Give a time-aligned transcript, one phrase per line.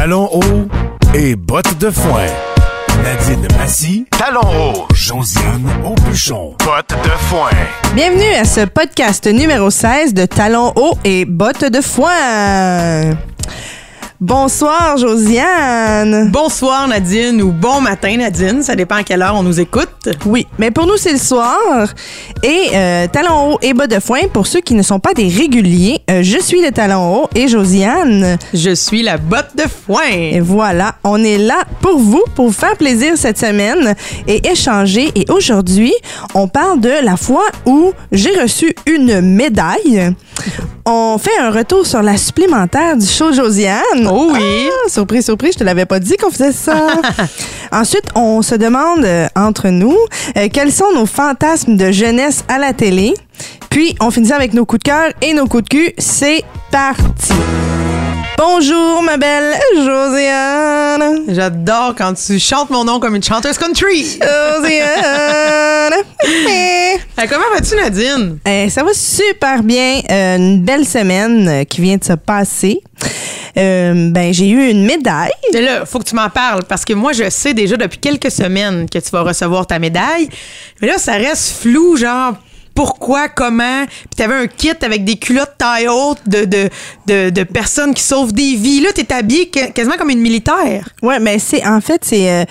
[0.00, 0.66] Talons hauts
[1.12, 2.24] et bottes de foin.
[3.04, 4.86] Nadine Massy, talons hauts.
[4.94, 7.50] Josiane Aubuchon, bottes de foin.
[7.94, 13.10] Bienvenue à ce podcast numéro 16 de Talons hauts et bottes de foin.
[14.22, 16.28] Bonsoir, Josiane.
[16.30, 20.10] Bonsoir Nadine ou bon matin Nadine, ça dépend à quelle heure on nous écoute.
[20.26, 21.56] Oui, mais pour nous, c'est le soir.
[22.42, 25.28] Et euh, talons hauts et bas de foin, pour ceux qui ne sont pas des
[25.28, 28.36] réguliers, euh, je suis le talon haut et Josiane.
[28.52, 30.10] Je suis la botte de foin.
[30.10, 33.94] Et voilà, on est là pour vous, pour vous faire plaisir cette semaine
[34.26, 35.10] et échanger.
[35.14, 35.94] Et aujourd'hui,
[36.34, 40.12] on parle de la fois où j'ai reçu une médaille.
[40.84, 44.09] On fait un retour sur la supplémentaire du show Josiane.
[44.10, 44.68] Oh oui.
[44.68, 46.88] Ah, surprise, surprise, je te l'avais pas dit qu'on faisait ça.
[47.72, 49.96] Ensuite, on se demande euh, entre nous
[50.36, 53.14] euh, quels sont nos fantasmes de jeunesse à la télé?
[53.70, 55.92] Puis, on finit avec nos coups de cœur et nos coups de cul.
[55.98, 56.42] C'est
[56.72, 57.32] parti.
[58.42, 61.24] Bonjour, ma belle Josiane.
[61.28, 64.18] J'adore quand tu chantes mon nom comme une chanteuse country.
[64.18, 65.92] Josiane.
[67.22, 68.38] Eh, comment vas-tu Nadine?
[68.46, 70.00] Eh, ça va super bien.
[70.10, 72.80] Euh, une belle semaine qui vient de se passer.
[73.58, 75.32] Euh, ben, j'ai eu une médaille.
[75.52, 78.30] Et là, faut que tu m'en parles parce que moi, je sais déjà depuis quelques
[78.30, 80.30] semaines que tu vas recevoir ta médaille.
[80.80, 82.34] Mais là, ça reste flou, genre
[82.74, 83.84] pourquoi, comment.
[83.86, 88.32] Puis t'avais un kit avec des culottes taille haute de, de, de, personnes qui sauvent
[88.32, 88.80] des vies.
[88.80, 90.88] Là, t'es habillée quasiment comme une militaire.
[91.02, 92.44] Ouais, mais c'est en fait c'est euh,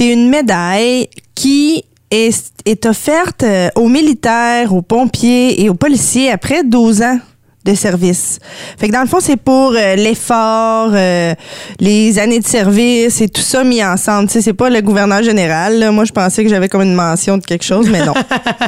[0.00, 6.64] une médaille qui est, est offerte euh, aux militaires, aux pompiers et aux policiers après
[6.64, 7.18] 12 ans
[7.64, 8.38] de service.
[8.78, 11.34] Fait que dans le fond, c'est pour euh, l'effort, euh,
[11.80, 14.28] les années de service et tout ça mis ensemble.
[14.28, 15.78] Tu sais, c'est pas le gouverneur général.
[15.78, 15.90] là.
[15.90, 18.14] Moi, je pensais que j'avais comme une mention de quelque chose, mais non.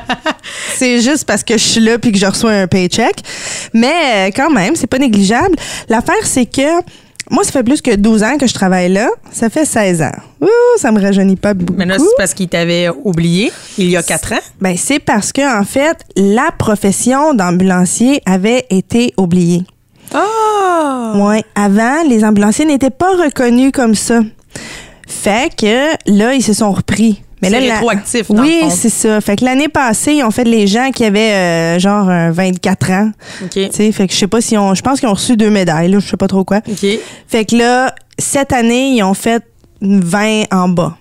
[0.75, 3.17] c'est juste parce que je suis là puis que je reçois un paycheck.
[3.75, 5.57] Mais euh, quand même, c'est pas négligeable.
[5.89, 6.83] L'affaire, c'est que
[7.31, 9.09] moi, ça fait plus que 12 ans que je travaille là.
[9.33, 10.13] Ça fait 16 ans.
[10.41, 11.75] Ouh, ça me rajeunit pas beaucoup.
[11.77, 14.41] Mais là, c'est parce qu'il t'avait oublié il y a quatre ans?
[14.61, 19.65] Ben, c'est parce que, en fait, la profession d'ambulancier avait été oubliée.
[20.15, 21.15] Ah!
[21.17, 24.21] Ouais, avant, les ambulanciers n'étaient pas reconnus comme ça.
[25.09, 27.23] Fait que là, ils se sont repris.
[27.43, 29.21] C'est là, rétroactif, dans Oui, c'est ça.
[29.21, 32.91] Fait que l'année passée, ils ont fait les gens qui avaient euh, genre euh, 24
[32.91, 33.11] ans.
[33.45, 33.51] OK.
[33.51, 34.75] Tu sais, fait que je sais pas si on.
[34.75, 36.61] Je pense qu'ils ont reçu deux médailles, là, je sais pas trop quoi.
[37.29, 39.43] Fait que là, cette année, ils ont fait
[39.83, 40.97] 20 en bas.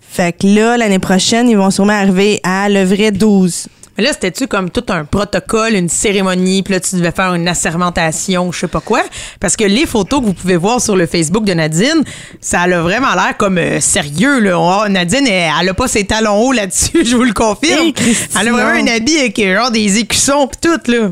[0.00, 3.68] Fait que là, l'année prochaine, ils vont sûrement arriver à le vrai 12.
[3.96, 7.46] Mais là, c'était-tu comme tout un protocole, une cérémonie, puis là, tu devais faire une
[7.46, 9.02] assermentation, je sais pas quoi?
[9.40, 12.02] Parce que les photos que vous pouvez voir sur le Facebook de Nadine,
[12.40, 14.58] ça a vraiment l'air comme euh, sérieux, là.
[14.58, 17.84] On- Nadine, elle, elle a pas ses talons hauts là-dessus, je vous le confirme.
[17.86, 17.94] Hey,
[18.40, 21.10] elle a vraiment un habit avec euh, genre des écussons pis tout, là.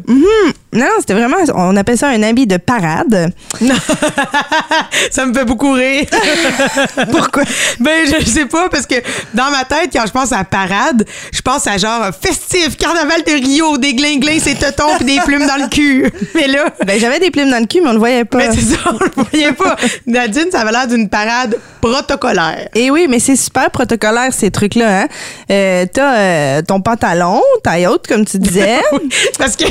[0.75, 3.33] Non, c'était vraiment, on appelle ça un habit de parade.
[5.11, 6.07] ça me fait beaucoup rire.
[7.11, 7.43] Pourquoi?
[7.79, 8.95] Ben, je sais pas, parce que
[9.35, 13.33] dans ma tête, quand je pense à parade, je pense à genre festif, carnaval de
[13.33, 16.11] Rio, des glinglins, ses tetons pis des plumes dans le cul.
[16.35, 18.39] Mais là, Ben, j'avais des plumes dans le cul, mais on le voyait pas.
[18.39, 19.77] Mais c'est ça, on le voyait pas.
[20.07, 22.69] Nadine, ça avait l'air d'une parade protocolaire.
[22.75, 25.03] Et oui, mais c'est super protocolaire, ces trucs-là.
[25.03, 25.07] Hein?
[25.51, 28.81] Euh, T'as euh, ton pantalon, taille haute, comme tu disais.
[28.93, 29.09] Oui,
[29.39, 29.65] Parce que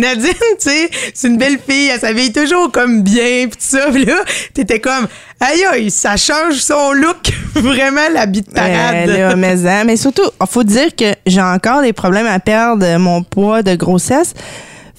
[0.00, 3.86] Nadine, tu sais, c'est une belle fille, elle s'habille toujours comme bien, pis tout ça.
[3.92, 4.22] Pis là,
[4.54, 5.06] t'étais comme,
[5.40, 9.08] aïe aïe, ça change son look, vraiment l'habit de parade.
[9.08, 12.38] Euh, là, mais, hein, mais surtout, il faut dire que j'ai encore des problèmes à
[12.38, 14.34] perdre mon poids de grossesse.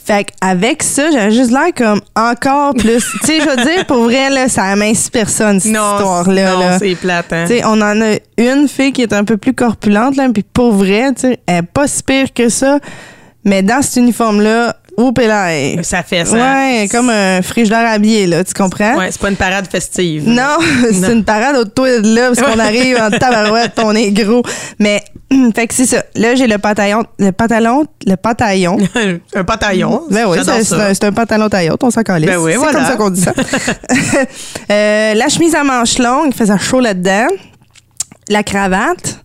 [0.03, 3.06] Fait avec ça, j'avais juste l'air comme encore plus.
[3.22, 6.53] tu sais, je veux dire, pour vrai, là, ça amince personne, cette histoire-là.
[6.53, 7.45] non, c'est plate, hein.
[7.47, 10.44] Tu sais, on en a une fille qui est un peu plus corpulente, là, puis
[10.44, 12.79] pour vrai, tu sais, elle est pas si pire que ça.
[13.44, 15.50] Mais dans cet uniforme-là, oup là,
[15.84, 16.35] Ça fait ça.
[16.35, 18.97] Ouais, comme un frigidaire habillé, là, tu comprends?
[18.97, 20.28] Ouais, c'est pas une parade festive.
[20.28, 20.57] Non,
[20.91, 24.44] c'est une parade au toit de là, parce qu'on arrive en tabarouette, on est gros.
[24.80, 25.03] Mais,
[25.56, 26.03] fait que c'est ça.
[26.16, 28.78] Là, j'ai le pantalon, le pantalon, le pantalon.
[29.35, 30.03] un pantalon.
[30.09, 32.30] Ben oui, c'est c'est un, c'est pantalon taille haute, on s'en calisse.
[32.30, 32.74] Ben oui, c'est voilà.
[32.74, 33.33] comme ça qu'on dit ça.
[34.71, 37.27] Euh, la chemise à manches longues, il faisait chaud là-dedans.
[38.30, 39.19] La cravate.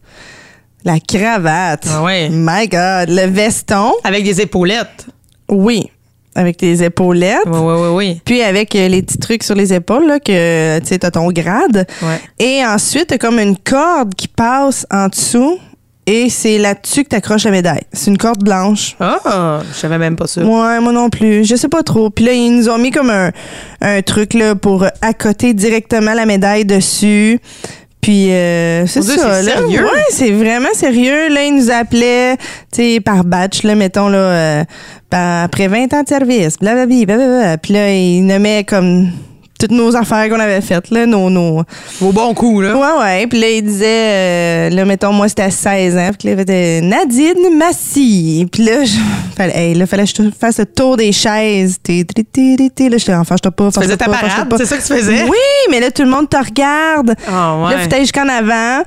[0.85, 1.87] La cravate.
[1.89, 2.29] Ah ouais.
[2.31, 3.11] My God.
[3.11, 3.93] Le veston.
[4.05, 5.07] Avec des épaulettes.
[5.49, 5.91] Oui.
[6.35, 7.39] Avec tes épaulettes.
[7.47, 8.21] Oui, oui, oui, oui.
[8.25, 11.31] Puis avec euh, les petits trucs sur les épaules, là, que tu sais, t'as ton
[11.33, 11.87] grade.
[12.03, 12.21] Ouais.
[12.39, 15.59] Et ensuite, t'as comme une corde qui passe en dessous.
[16.09, 17.83] Et c'est là-dessus que t'accroches la médaille.
[17.93, 18.95] C'est une corde blanche.
[19.01, 20.41] Ah, je savais même pas ça.
[20.43, 21.45] Ouais, moi non plus.
[21.45, 22.11] Je sais pas trop.
[22.11, 23.33] Puis là, ils nous ont mis comme un,
[23.81, 27.41] un truc là pour accoter directement la médaille dessus.
[28.07, 29.43] Puis euh, c'est ça, là.
[29.43, 29.83] sérieux?
[29.83, 31.29] Ouais, c'est vraiment sérieux.
[31.29, 32.37] Là, ils nous appelaient,
[32.73, 34.65] tu sais, par batch, là, mettons, là, euh,
[35.11, 37.59] par- après 20 ans de service, blablabla, blablabla.
[37.59, 39.09] Puis là, ils nommaient comme
[39.59, 41.63] toutes nos affaires qu'on avait faites, là, nos, nos...
[42.01, 42.77] Vos bons coups, là.
[42.77, 43.27] Ouais, ouais.
[43.27, 46.11] Puis là, il disait, euh, là, mettons, moi, c'était à 16 ans.
[46.19, 48.47] Puis là, il était Nadine Massy.
[48.51, 48.97] Puis là, je,
[49.37, 51.79] fallait, hey, là, fallait que je fasse le tour des chaises.
[51.89, 51.95] Là,
[52.99, 53.71] j'étais, enfin, je pas.
[53.71, 55.25] Tu faisais ta parade, c'est ça que tu faisais?
[55.25, 55.39] Oui,
[55.71, 57.15] mais là, tout le monde te regarde.
[57.29, 57.75] Oh, ouais.
[57.75, 58.83] Là, faut aller jusqu'en avant.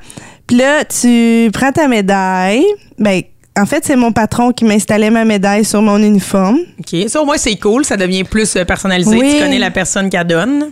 [0.48, 2.66] Puis là, tu prends ta médaille.
[2.98, 3.21] Ben,
[3.57, 6.60] en fait, c'est mon patron qui m'installait ma médaille sur mon uniforme.
[6.80, 7.10] OK.
[7.10, 7.84] Ça, au moins, c'est cool.
[7.84, 9.16] Ça devient plus euh, personnalisé.
[9.18, 9.34] Oui.
[9.36, 10.69] Tu connais la personne qui la donne.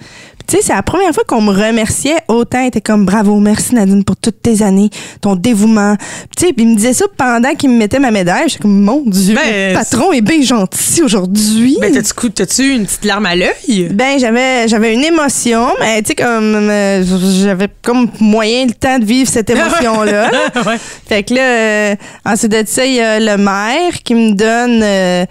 [0.48, 2.62] Tu sais, c'est la première fois qu'on me remerciait autant.
[2.62, 4.90] Il était comme bravo, merci Nadine pour toutes tes années,
[5.20, 5.98] ton dévouement.
[6.38, 8.48] Tu sais, puis il me disait ça pendant qu'il me mettait ma médaille.
[8.48, 11.78] J'étais comme mon Dieu, Ben, le patron est bien gentil aujourd'hui.
[11.82, 13.90] Ben, t'as-tu t'as-tu une petite larme à l'œil?
[13.92, 17.04] Ben, j'avais j'avais une émotion, mais tu sais comme euh,
[17.44, 20.32] j'avais comme moyen le temps de vivre cette émotion là.
[20.66, 20.78] ouais.
[21.10, 21.96] Fait que là, euh,
[22.26, 25.26] ensuite de y a le maire qui me donne, euh,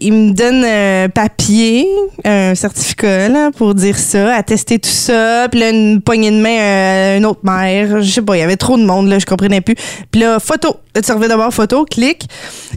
[0.00, 1.86] il me donne un papier,
[2.24, 5.48] un certificat là, pour dire ça, attester tout ça.
[5.50, 8.02] Puis là, une poignée de main, euh, un autre maire.
[8.02, 9.76] Je sais pas, il y avait trop de monde, là, je comprenais plus.
[10.10, 10.76] Puis là, photo.
[10.94, 12.28] Là, tu reviens d'abord photo, clique.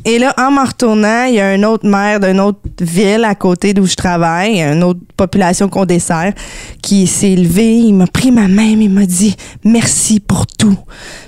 [0.05, 3.35] Et là, en m'en retournant, il y a un autre maire d'une autre ville à
[3.35, 6.33] côté d'où je travaille, une autre population qu'on dessert,
[6.81, 10.77] qui s'est levé, il m'a pris ma main, il m'a dit merci pour tout.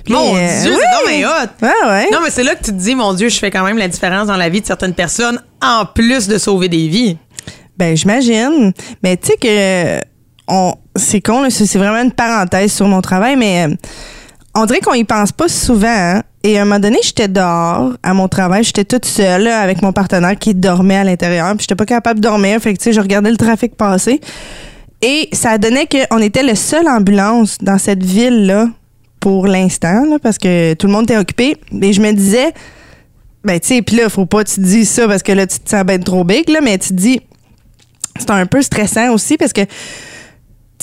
[0.04, 0.82] Puis, Mon euh, Dieu, oui.
[1.06, 1.66] c'est hot.
[1.88, 2.08] Ouais.
[2.12, 3.88] Non, mais c'est là que tu te dis, mon Dieu, je fais quand même la
[3.88, 7.16] différence dans la vie de certaines personnes, en plus de sauver des vies.
[7.76, 8.72] Ben, j'imagine.
[9.02, 10.00] Mais tu sais que
[10.96, 13.74] c'est con, c'est vraiment une parenthèse sur mon travail, mais euh,
[14.54, 15.88] on dirait qu'on y pense pas souvent.
[15.88, 16.22] hein.
[16.44, 19.92] Et à un moment donné, j'étais dehors à mon travail, j'étais toute seule avec mon
[19.92, 22.92] partenaire qui dormait à l'intérieur, puis j'étais pas capable de dormir, fait que tu sais,
[22.92, 24.20] je regardais le trafic passer.
[25.00, 28.68] Et ça donnait qu'on était le seul ambulance dans cette ville-là
[29.20, 31.56] pour l'instant, parce que tout le monde était occupé.
[31.80, 32.52] Et je me disais,
[33.44, 35.46] ben, tu sais, puis là, faut pas que tu te dises ça parce que là,
[35.46, 37.20] tu te sens ben trop big, là, mais tu dis,
[38.18, 39.62] c'est un peu stressant aussi parce que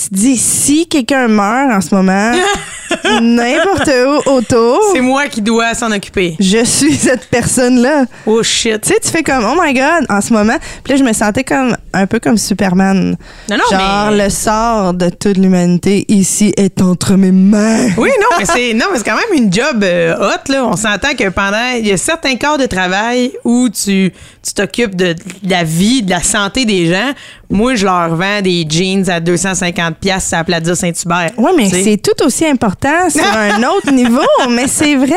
[0.02, 2.32] tu te dis, si quelqu'un meurt en ce moment,
[3.20, 3.88] n'importe
[4.26, 6.36] où autour, C'est moi qui dois s'en occuper.
[6.38, 8.04] je suis cette personne-là.
[8.26, 8.80] Oh shit.
[8.82, 10.56] Tu sais, tu fais comme, oh my God, en ce moment.
[10.84, 13.16] Puis là, je me sentais comme un peu comme Superman.
[13.48, 17.86] Non, non, Genre, mais- le sort de toute l'humanité ici est entre mes mains.
[17.96, 20.64] Oui, non, mais c'est non, mais c'est quand même une job euh, hot là.
[20.66, 24.12] On s'entend que pendant il y a certains corps de travail où tu
[24.44, 27.12] tu t'occupes de, de la vie, de la santé des gens.
[27.52, 31.32] Moi, je leur vends des jeans à 250 pièces à Plaza Saint-Hubert.
[31.36, 34.22] Oui, mais c'est tout aussi important sur un autre niveau.
[34.50, 35.14] Mais c'est vrai.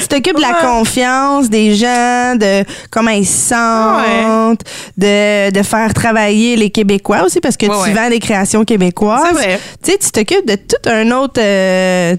[0.00, 4.62] Tu t'occupes de la confiance des gens, de comment ils se sentent,
[4.96, 9.22] de, de faire travailler les Québécois aussi, parce que Ouais, tu vends des créations québécoises.
[9.28, 9.60] C'est vrai.
[9.82, 11.40] Tu sais, tu t'occupes de tout un autre.
[11.40, 12.16] euh,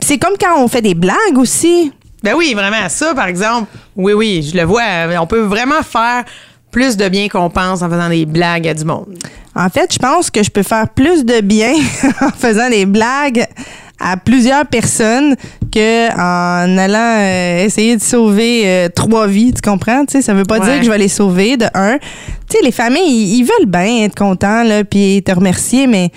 [0.00, 1.92] c'est comme quand on fait des blagues aussi.
[2.22, 3.66] Ben oui, vraiment ça par exemple.
[3.96, 4.82] Oui oui, je le vois,
[5.20, 6.22] on peut vraiment faire
[6.72, 9.06] plus de bien qu'on pense en faisant des blagues à du monde.
[9.54, 11.74] En fait, je pense que je peux faire plus de bien
[12.20, 13.46] en faisant des blagues
[14.00, 15.36] à plusieurs personnes
[15.72, 20.04] que en allant euh, essayer de sauver euh, trois vies, tu comprends?
[20.06, 20.66] Tu sais, ça veut pas Ouais.
[20.66, 21.98] dire que je vais les sauver de un.
[22.50, 26.10] Tu sais, les familles, ils, ils veulent bien être contents là, puis te remercier, mais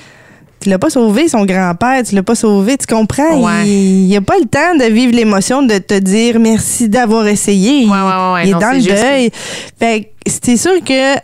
[0.66, 3.40] tu l'as pas sauvé son grand-père, tu l'as pas sauvé, tu comprends?
[3.40, 3.68] Ouais.
[3.68, 7.86] Il, il a pas le temps de vivre l'émotion de te dire merci d'avoir essayé.
[7.86, 9.30] Ouais, il est Non, dans le deuil.
[9.80, 11.18] Fait que c'est sûr que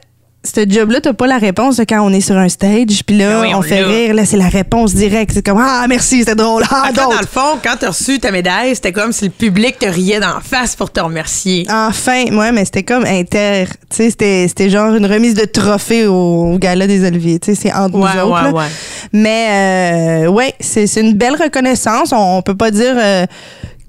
[0.44, 3.30] ce job-là, t'as pas la réponse de quand on est sur un stage, puis là,
[3.30, 5.32] Ben oui, on, on fait rire, là, c'est la réponse directe.
[5.36, 6.64] C'est comme Ah, merci, c'était drôle.
[6.72, 9.78] Ah, fait, dans le fond, quand t'as reçu ta médaille, c'était comme si le public
[9.78, 11.68] te riait d'en face pour te remercier.
[11.70, 13.66] Enfin, ouais, mais c'était comme inter.
[13.90, 17.38] Tu sais, c'était, c'était genre une remise de trophée au, au gala des Oliviers.
[17.40, 18.34] Tu sais, c'est entre Ouais, nous autres.
[18.34, 18.52] ouais, là.
[18.52, 18.66] ouais.
[19.14, 22.14] Mais, euh, ouais, c'est, c'est une belle reconnaissance.
[22.14, 22.96] On, on peut pas dire.
[22.98, 23.26] euh,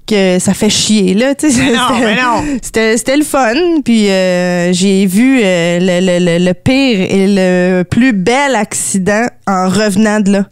[0.07, 1.61] que ça fait chier là tu sais
[2.95, 7.83] c'était- le fun puis euh, j'ai vu euh, le, le- le- le pire et le
[7.83, 10.45] plus bel accident en revenant de là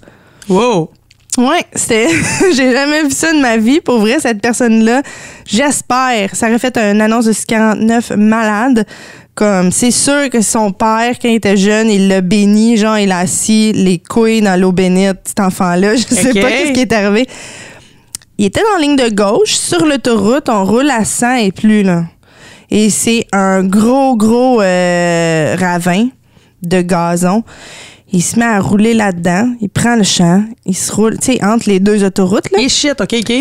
[0.49, 0.89] Wow.
[1.37, 2.09] Ouais, c'était.
[2.53, 3.79] J'ai jamais vu ça de ma vie.
[3.79, 5.01] Pour vrai, cette personne-là,
[5.45, 6.35] j'espère.
[6.35, 8.85] Ça aurait fait une annonce de 49 malade.
[9.33, 12.75] Comme, c'est sûr que son père, quand il était jeune, il l'a béni.
[12.75, 15.95] Genre, il a assis les couilles dans l'eau bénite, cet enfant-là.
[15.95, 17.25] Je sais pas qu'est-ce qui est arrivé.
[18.41, 20.49] Il était dans la ligne de gauche, sur l'autoroute.
[20.49, 22.05] On roule à 100 et plus, là.
[22.71, 26.07] Et c'est un gros, gros euh, ravin
[26.63, 27.43] de gazon.
[28.11, 29.53] Il se met à rouler là-dedans.
[29.61, 30.43] Il prend le champ.
[30.65, 32.59] Il se roule, tu sais, entre les deux autoroutes, là.
[32.63, 33.31] Et shit, OK, OK.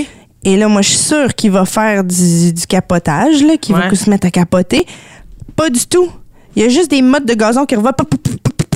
[0.44, 3.88] Et là, moi, je suis sûre qu'il va faire du, du capotage, là, qu'il Ouais.
[3.88, 4.84] va se mettre à capoter.
[5.56, 6.10] Pas du tout.
[6.56, 7.94] Il y a juste des mottes de gazon qui revolent.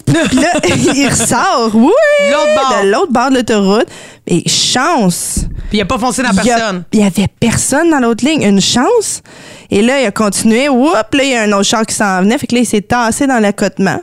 [0.07, 0.53] Puis là,
[0.95, 1.71] il ressort.
[1.75, 1.91] Oui!
[2.31, 2.83] L'autre bord.
[2.83, 3.89] De l'autre bord de l'autoroute.
[4.27, 5.41] Et chance.
[5.69, 6.85] Puis il a pas foncé dans Il personne.
[6.93, 8.43] Il y avait personne dans l'autre ligne.
[8.43, 9.23] Une chance.
[9.71, 10.69] Et là, il a continué.
[10.69, 11.15] Whoop!
[11.15, 12.39] Là, il y a un autre char qui s'en venait.
[12.39, 14.01] Fait que là, il s'est tassé dans l'accotement.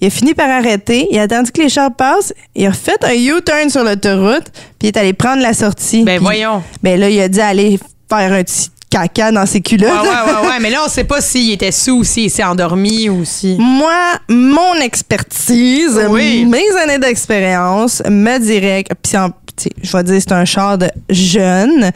[0.00, 1.08] Il a fini par arrêter.
[1.10, 2.34] Il a attendu que les chars passent.
[2.54, 4.44] Il a fait un U-turn sur l'autoroute.
[4.78, 6.02] Puis il est allé prendre la sortie.
[6.04, 6.62] Ben voyons.
[6.82, 9.90] Ben là, il a dit aller faire un petit caca dans ses culottes.
[9.90, 10.08] ouais,
[10.42, 10.58] ouais, ouais.
[10.60, 13.56] Mais là, on sait pas s'il était sous ou s'il s'est endormi ou si.
[13.58, 13.92] Moi,
[14.28, 16.44] mon expertise, Oui.
[16.46, 19.12] mes années d'expérience me dirait que, puis
[19.82, 21.90] je vais dire c'est un char de jeune.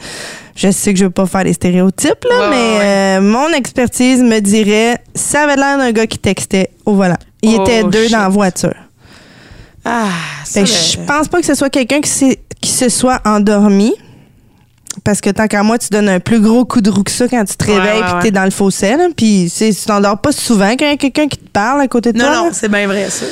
[0.55, 4.21] Je sais que je veux pas faire les stéréotypes là, Ouais, mais euh, mon expertise
[4.21, 7.17] me dirait ça avait l'air d'un gars qui textait au volant.
[7.41, 8.11] Il Oh, était deux shit.
[8.11, 8.75] dans la voiture.
[9.85, 10.09] Ah,
[10.53, 13.93] que je pense pas que ce soit quelqu'un qui se soit endormi.
[15.03, 17.27] Parce que tant qu'à moi, tu donnes un plus gros coup de roue que ça
[17.27, 18.21] quand tu te Ouais, réveilles ouais, puis ouais.
[18.23, 18.95] t'es dans le fossé.
[18.97, 21.87] Là, puis tu t'endors pas souvent quand il y a quelqu'un qui te parle à
[21.87, 22.35] côté de Non, toi.
[22.35, 22.49] non, là.
[22.53, 23.25] c'est bien vrai, ça.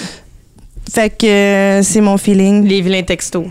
[0.92, 2.66] Fait que euh, c'est mon feeling.
[2.66, 3.46] Les vilains textos.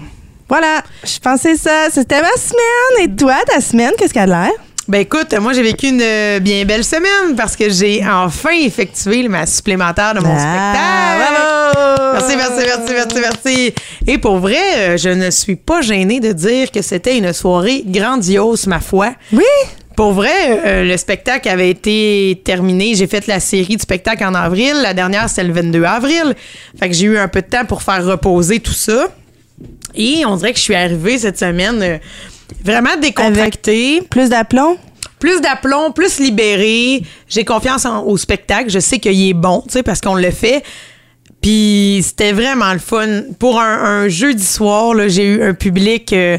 [0.49, 1.89] Voilà, je pensais ça.
[1.93, 3.05] C'était ma semaine.
[3.11, 4.53] Et toi, ta semaine, qu'est-ce qu'elle a l'air?
[4.89, 9.29] Ben écoute, moi j'ai vécu une euh, bien belle semaine parce que j'ai enfin effectué
[9.29, 10.79] ma supplémentaire de mon spectacle.
[11.19, 11.48] bravo!
[12.15, 13.75] Merci, merci, merci, merci, merci.
[14.07, 17.83] Et pour vrai, euh, je ne suis pas gênée de dire que c'était une soirée
[17.87, 19.13] grandiose, ma foi.
[19.33, 19.43] Oui?
[19.97, 22.95] Pour vrai, euh, le spectacle avait été terminé.
[22.95, 24.75] J'ai fait la série du spectacle en avril.
[24.83, 26.35] La dernière, c'était le 22 avril.
[26.79, 29.09] Fait que j'ai eu un peu de temps pour faire reposer tout ça.
[29.97, 31.99] Et on dirait que je suis arrivée cette semaine euh,
[32.65, 34.03] vraiment décontractée.
[34.09, 34.77] Plus d'aplomb?
[35.19, 37.03] Plus d'aplomb, plus libéré.
[37.29, 38.71] J'ai confiance en- au spectacle.
[38.71, 40.63] Je sais qu'il est bon, tu sais, parce qu'on le fait.
[41.41, 43.23] Puis c'était vraiment le fun.
[43.39, 46.39] Pour un, un jeudi soir, j'ai eu un public euh,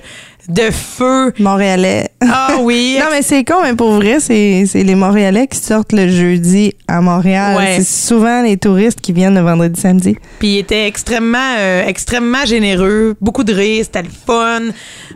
[0.50, 1.32] de feu.
[1.40, 2.10] Montréalais.
[2.22, 2.98] Ah oui.
[3.00, 7.02] non, mais c'est con, mais pour vrai, c'est les Montréalais qui sortent le jeudi à
[7.02, 7.56] Montréal.
[7.56, 7.76] Ouais.
[7.78, 10.18] C'est souvent les touristes qui viennent le vendredi, samedi.
[10.40, 14.62] Puis il était extrêmement, euh, extrêmement généreux, beaucoup de rire, c'était le fun.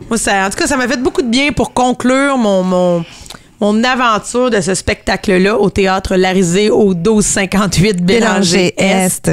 [0.08, 3.04] Moi, ça, en tout cas, ça m'a fait beaucoup de bien pour conclure mon, mon,
[3.64, 9.30] mon aventure de ce spectacle-là au théâtre Larisée au 1258 Bélanger Est.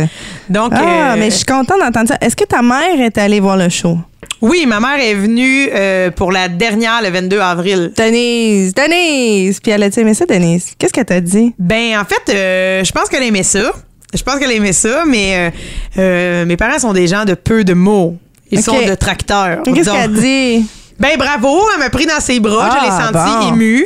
[0.50, 2.18] Donc, Ah, euh, mais je suis contente d'entendre ça.
[2.22, 3.98] Est-ce que ta mère est allée voir le show?
[4.42, 7.92] oui, ma mère est venue euh, pour la dernière, le 22 avril.
[7.96, 9.60] Denise, Denise!
[9.60, 10.72] Puis elle a dit, aimé ça, Denise?
[10.80, 11.54] Qu'est-ce qu'elle t'a dit?
[11.60, 13.72] Ben, en fait, euh, je pense qu'elle aimait ça.
[14.16, 15.52] Je pense qu'elle aimait ça, mais
[15.98, 18.16] mes parents sont des gens de peu de mots.
[18.50, 19.62] Ils sont de tracteurs.
[19.64, 20.66] Qu'est-ce qu'elle dit?
[21.00, 23.54] Ben bravo, elle m'a pris dans ses bras, je l'ai Ah, senti bon.
[23.56, 23.86] émue.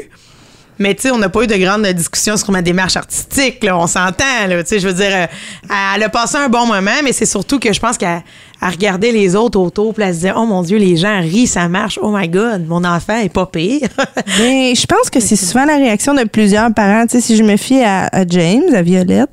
[0.80, 3.78] Mais tu sais, on n'a pas eu de grande discussion sur ma démarche artistique, là,
[3.78, 5.26] on s'entend, là, tu sais, je veux dire, euh,
[5.96, 8.24] elle a passé un bon moment, mais c'est surtout que je pense qu'elle
[8.62, 11.48] elle regardait les autres autour, puis elle se disait, oh mon Dieu, les gens rient,
[11.48, 13.88] ça marche, oh my God, mon enfant est pas pire.
[14.38, 17.06] Ben, je pense que c'est souvent la réaction de plusieurs parents.
[17.06, 19.32] Tu sais, si je me fie à, à James, à Violette,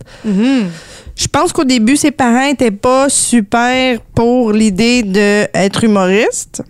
[1.16, 6.62] je pense qu'au début, ses parents étaient pas super pour l'idée d'être humoriste.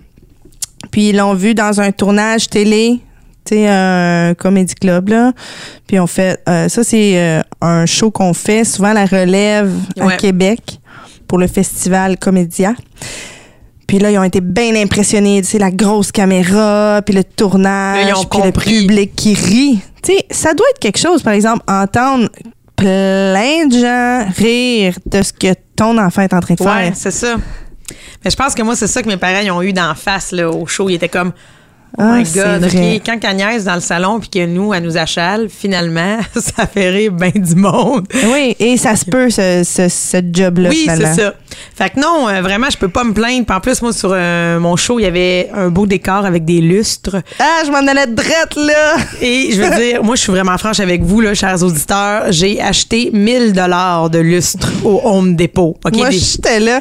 [0.91, 3.01] Puis ils l'ont vu dans un tournage télé,
[3.69, 5.33] un comédie club, là.
[5.87, 6.41] Puis on fait...
[6.49, 10.17] euh, ça, c'est euh, un show qu'on fait, souvent à la relève à Ouais.
[10.17, 10.79] Québec,
[11.29, 12.75] pour le festival Comédia.
[13.87, 15.43] Puis là, ils ont été bien impressionnés.
[15.43, 19.81] Tu sais, la grosse caméra, puis le tournage, Là, puis le public qui rit.
[20.03, 22.29] Tu sais, ça doit être quelque chose, par exemple, entendre
[22.77, 26.93] plein de gens rire de ce que ton enfant est en train de ouais, faire.
[26.95, 27.37] c'est ça.
[28.25, 30.33] Mais je pense que moi, c'est ça que mes parents ils ont eu d'en face
[30.33, 30.89] là, au show.
[30.89, 31.33] Ils étaient comme,
[31.99, 32.71] oh Ah, my c'est God,
[33.05, 37.13] quand Agnès dans le salon, puis que nous, elle nous achale, finalement, ça fait rire
[37.13, 38.07] bien du monde.
[38.33, 41.35] Oui, et ça se peut, ce, ce, ce job-là, Oui, c'est ça.
[41.77, 43.45] Fait que non, euh, vraiment, je peux pas me plaindre.
[43.47, 46.45] Puis en plus, moi, sur euh, mon show, il y avait un beau décor avec
[46.45, 47.17] des lustres.
[47.39, 48.97] Ah, je m'en allais drette, là!
[49.21, 52.25] Et je veux dire, moi, je suis vraiment franche avec vous, là, chers auditeurs.
[52.31, 55.77] J'ai acheté 1000 dollars de lustres au Home Depot.
[55.95, 56.81] Moi, Des- j'étais là.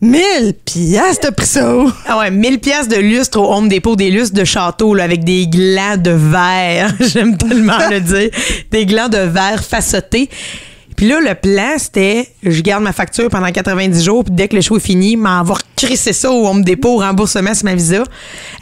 [0.00, 1.74] 1000 piastres, pris ça?
[2.06, 5.24] Ah ouais, 1000 pièces de lustres au Home Depot, des lustres de château là, avec
[5.24, 6.94] des glands de verre.
[7.00, 8.30] J'aime tellement le dire.
[8.70, 10.28] Des glands de verre facetés.
[10.96, 14.56] Puis là, le plan, c'était je garde ma facture pendant 90 jours, puis dès que
[14.56, 18.04] le show est fini, m'envoie crisser ça au Home Depot, remboursement sur ma visa.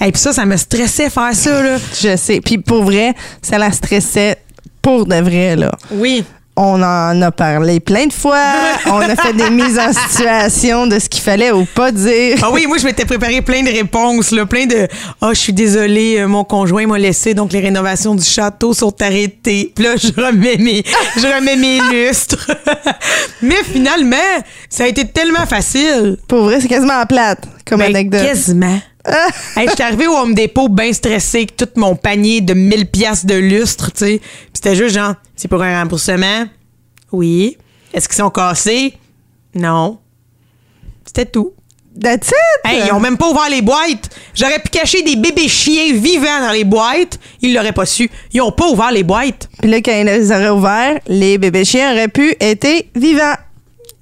[0.00, 1.76] Et puis ça, ça me stressait faire ça, là.
[2.00, 2.40] Je sais.
[2.40, 4.38] Puis pour vrai, ça la stressait
[4.80, 5.72] pour de vrai, là.
[5.90, 6.24] Oui.
[6.54, 8.44] On en a parlé plein de fois.
[8.86, 12.38] On a fait des mises en situation de ce qu'il fallait ou pas dire.
[12.42, 14.86] Ah oui, moi, je m'étais préparé plein de réponses, là, plein de
[15.22, 18.94] «Ah, je suis désolée, euh, mon conjoint m'a laissé, donc les rénovations du château sont
[19.00, 20.84] arrêtées.» Puis là, je remets mes,
[21.16, 22.50] je remets mes lustres.
[23.42, 24.16] Mais finalement,
[24.68, 26.18] ça a été tellement facile.
[26.28, 28.22] Pour vrai, c'est quasiment plate comme Ben, anecdote.
[28.26, 28.78] Quasiment.
[29.56, 32.86] Hey, je suis arrivée au Home Depot bien stressée avec tout mon panier de 1000
[32.86, 34.20] pièces de lustres, tu sais.
[34.52, 36.46] C'était juste genre, c'est pour un remboursement?
[37.10, 37.56] Oui.
[37.92, 38.94] Est-ce qu'ils sont cassés?
[39.54, 39.98] Non.
[41.04, 41.52] C'était tout.
[42.00, 42.34] That's it!
[42.64, 44.08] Hey, ils ont même pas ouvert les boîtes.
[44.34, 47.18] J'aurais pu cacher des bébés chiens vivants dans les boîtes.
[47.42, 48.10] Ils l'auraient pas su.
[48.32, 49.50] Ils ont pas ouvert les boîtes.
[49.60, 53.34] Puis là, quand ils les auraient ouverts, les bébés chiens auraient pu être vivants.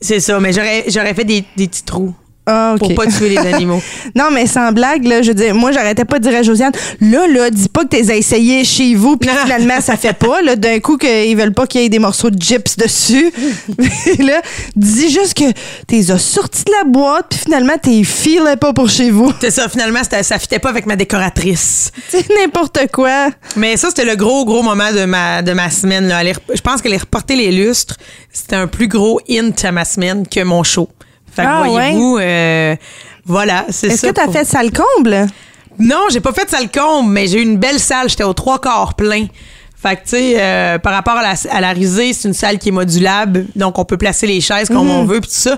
[0.00, 2.14] C'est ça, mais j'aurais, j'aurais fait des, des petits trous.
[2.52, 2.80] Ah, OK.
[2.80, 3.80] Pour pas tuer les animaux.
[4.16, 7.26] non, mais sans blague, là, je dire, moi, j'arrêtais pas de dire à Josiane, là,
[7.28, 10.80] là, dis pas que t'es essayé chez vous, puis finalement, ça fait pas, là, d'un
[10.80, 13.32] coup, qu'ils veulent pas qu'il y ait des morceaux de gyps dessus.
[14.18, 14.40] Là,
[14.74, 15.44] dis juste que
[15.86, 19.32] t'es as sorti de la boîte, puis finalement, t'es filais pas pour chez vous.
[19.40, 21.92] C'est ça, finalement, ça fitait pas avec ma décoratrice.
[22.08, 23.30] C'est n'importe quoi.
[23.56, 26.08] Mais ça, c'était le gros, gros moment de ma, de ma semaine.
[26.08, 26.22] Là.
[26.24, 27.96] Je pense que les reporter les lustres,
[28.32, 30.88] c'était un plus gros hint à ma semaine que mon show.
[31.34, 32.76] Fait que Ah, voyez-vous, euh,
[33.24, 33.94] voilà, c'est ça.
[33.94, 35.26] Est-ce que t'as pour- fait ça le comble?
[35.78, 38.08] Non, j'ai pas fait salle comble, mais j'ai eu une belle salle.
[38.08, 39.26] J'étais aux trois quarts plein.
[39.82, 42.58] Fait que, tu sais, euh, par rapport à la, à la risée, c'est une salle
[42.58, 43.46] qui est modulable.
[43.56, 44.90] Donc, on peut placer les chaises comme Mhm.
[44.90, 45.56] on veut, puis tout ça.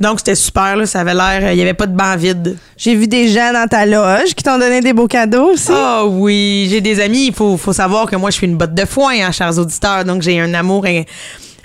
[0.00, 0.84] Donc, c'était super, là.
[0.86, 1.52] Ça avait l'air...
[1.52, 2.58] Il y avait pas de banc vide.
[2.76, 5.70] J'ai vu des gens dans ta loge qui t'ont donné des beaux cadeaux aussi.
[5.72, 7.28] Ah oui, j'ai des amis.
[7.28, 10.04] Il faut, faut savoir que moi, je suis une botte de foin, hein, chers auditeurs.
[10.04, 10.84] Donc, j'ai un amour,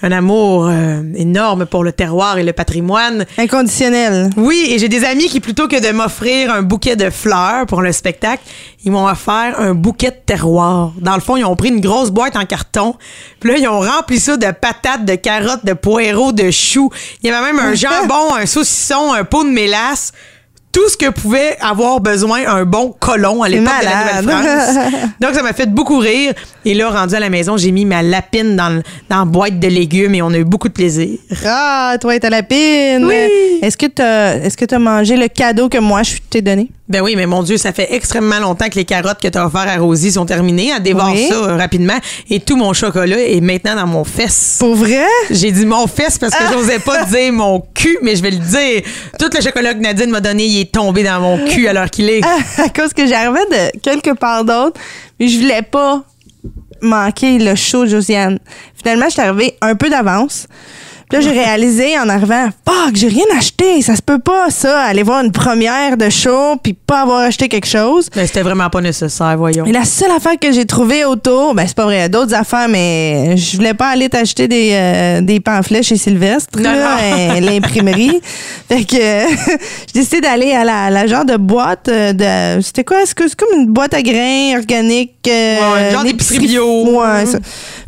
[0.01, 3.25] un amour euh, énorme pour le terroir et le patrimoine.
[3.37, 4.29] Inconditionnel.
[4.37, 7.81] Oui, et j'ai des amis qui, plutôt que de m'offrir un bouquet de fleurs pour
[7.81, 8.43] le spectacle,
[8.85, 10.93] ils m'ont offert un bouquet de terroir.
[10.97, 12.95] Dans le fond, ils ont pris une grosse boîte en carton,
[13.39, 16.89] puis là, ils ont rempli ça de patates, de carottes, de poireaux, de choux.
[17.21, 20.13] Il y avait même un jambon, un saucisson, un pot de mélasse.
[20.79, 24.21] Tout ce que pouvait avoir besoin un bon colon à l'époque de la.
[24.21, 24.77] Nouvelle-France.
[25.19, 26.31] Donc, ça m'a fait beaucoup rire.
[26.63, 29.67] Et là, rendu à la maison, j'ai mis ma lapine dans, dans la boîte de
[29.67, 31.17] légumes et on a eu beaucoup de plaisir.
[31.45, 33.03] Ah, toi et ta lapine.
[33.05, 33.59] Oui.
[33.61, 36.69] Est-ce que est-ce que t'as mangé le cadeau que moi je t'ai donné?
[36.87, 39.45] Ben oui, mais mon Dieu, ça fait extrêmement longtemps que les carottes que tu as
[39.45, 40.71] offert à Rosie sont terminées.
[40.75, 41.27] Elle dévore Oui.
[41.29, 41.97] ça euh, rapidement.
[42.31, 44.55] Et tout mon chocolat est maintenant dans mon fesse.
[44.59, 45.05] Pour vrai?
[45.29, 48.37] J'ai dit mon fesse parce que j'osais pas dire mon cul, mais je vais le
[48.37, 48.81] dire.
[49.19, 51.89] Tout le chocolat que Nadine m'a donné, il est tombé dans mon cul à l'heure
[51.89, 52.21] qu'il est.
[52.57, 54.79] À, cause que j'arrivais de quelque part d'autre,
[55.19, 56.03] mais je voulais pas
[56.81, 58.39] manquer le show Josiane.
[58.75, 60.47] Finalement, je suis arrivée un peu d'avance.
[61.09, 63.81] Puis là, j'ai réalisé en arrivant, fuck, j'ai rien acheté.
[63.81, 67.47] Ça se peut pas, ça, aller voir une première de show puis pas avoir acheté
[67.49, 68.09] quelque chose.
[68.15, 69.65] Ben, C'était vraiment pas nécessaire, voyons.
[69.65, 73.35] Et la seule affaire que j'ai trouvée autour, ben c'est pas vrai, d'autres affaires, mais
[73.37, 76.97] je voulais pas aller t'acheter des, euh, des pamphlets chez Sylvestre, Non, là,
[77.33, 77.39] non.
[77.41, 78.21] l'imprimerie.
[78.69, 78.95] fait que
[79.87, 82.61] j'ai décidé d'aller à la, la genre de boîte euh, de.
[82.61, 82.97] C'était quoi?
[83.05, 85.15] C'est comme une boîte à grains organique.
[85.27, 86.99] euh, Ouais, un genre d'épicerie épicerie- bio.
[87.01, 87.39] Ouais, ça.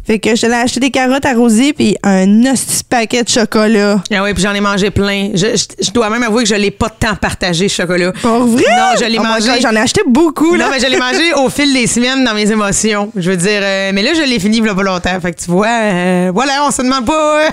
[0.06, 4.02] Fait que je t'allais acheter des carottes à Rosie puis un hostie paquet de chocolat.
[4.12, 5.30] Ah oui, puis j'en ai mangé plein.
[5.36, 8.12] Je, je- je dois même avouer que je l'ai pas tant partagé, ce chocolat.
[8.22, 8.64] Pour vrai?
[8.68, 9.62] Non, je l'ai Oh mangé.
[9.62, 10.66] J'en ai acheté beaucoup, là.
[10.66, 13.12] Non, mais je l'ai mangé au fil des semaines dans mes émotions.
[13.16, 15.20] Je veux dire, euh, mais là, je l'ai fini il y a pas longtemps.
[15.22, 17.50] Fait que tu vois, euh, voilà, on se demande pas euh,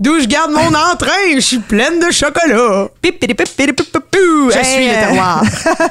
[0.00, 1.10] d'où je garde mon entrain.
[1.34, 2.88] Je suis pleine de chocolat.
[3.02, 4.50] Pipidipipidipipou.
[4.50, 5.42] Je suis le terroir.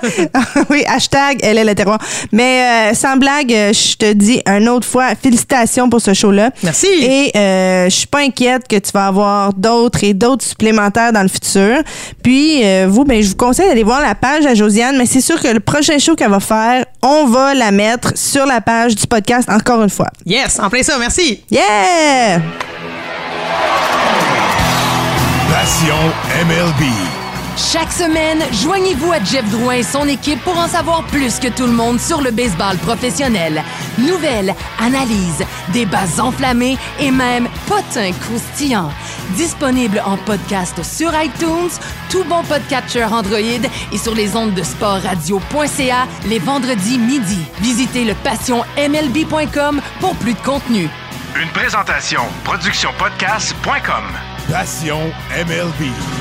[0.70, 2.00] oui, hashtag elle est le terroir.
[2.32, 6.52] Mais sans blague, je te dis une autre fois, félicitations pour ce show-là.
[6.64, 6.88] Merci.
[6.88, 11.22] Et euh, je suis pas inquiète que tu vas avoir d'autres et d'autres supplémentaires dans
[11.22, 11.78] le futur.
[12.24, 15.22] Puis euh, vous, ben je vous conseille d'aller voir la page à Josiane, mais c'est
[15.22, 18.96] sûr que le prochain show qu'elle va faire, on va la mettre sur la page
[18.96, 20.10] du podcast encore une fois.
[20.26, 21.42] Yes, en plein ça, merci.
[21.50, 22.42] Yeah!
[25.50, 25.96] Passion
[26.48, 27.21] MLB.
[27.58, 31.66] Chaque semaine, joignez-vous à Jeff Drouin et son équipe pour en savoir plus que tout
[31.66, 33.64] le monde sur le baseball professionnel.
[33.98, 38.92] Nouvelles, analyses, débats enflammés et même potins croustillants.
[39.36, 41.70] Disponible en podcast sur iTunes,
[42.10, 43.38] tout bon podcatcher Android
[43.92, 47.40] et sur les ondes de sportradio.ca les vendredis midi.
[47.60, 50.90] Visitez le passionmlb.com pour plus de contenu.
[51.42, 54.04] Une présentation productionpodcast.com.
[54.50, 55.12] Passion
[55.48, 56.21] MLB.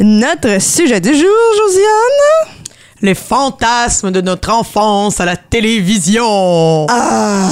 [0.00, 2.54] Notre sujet du jour, Josiane?
[3.02, 6.86] Les fantasmes de notre enfance à la télévision.
[6.88, 7.48] Ah!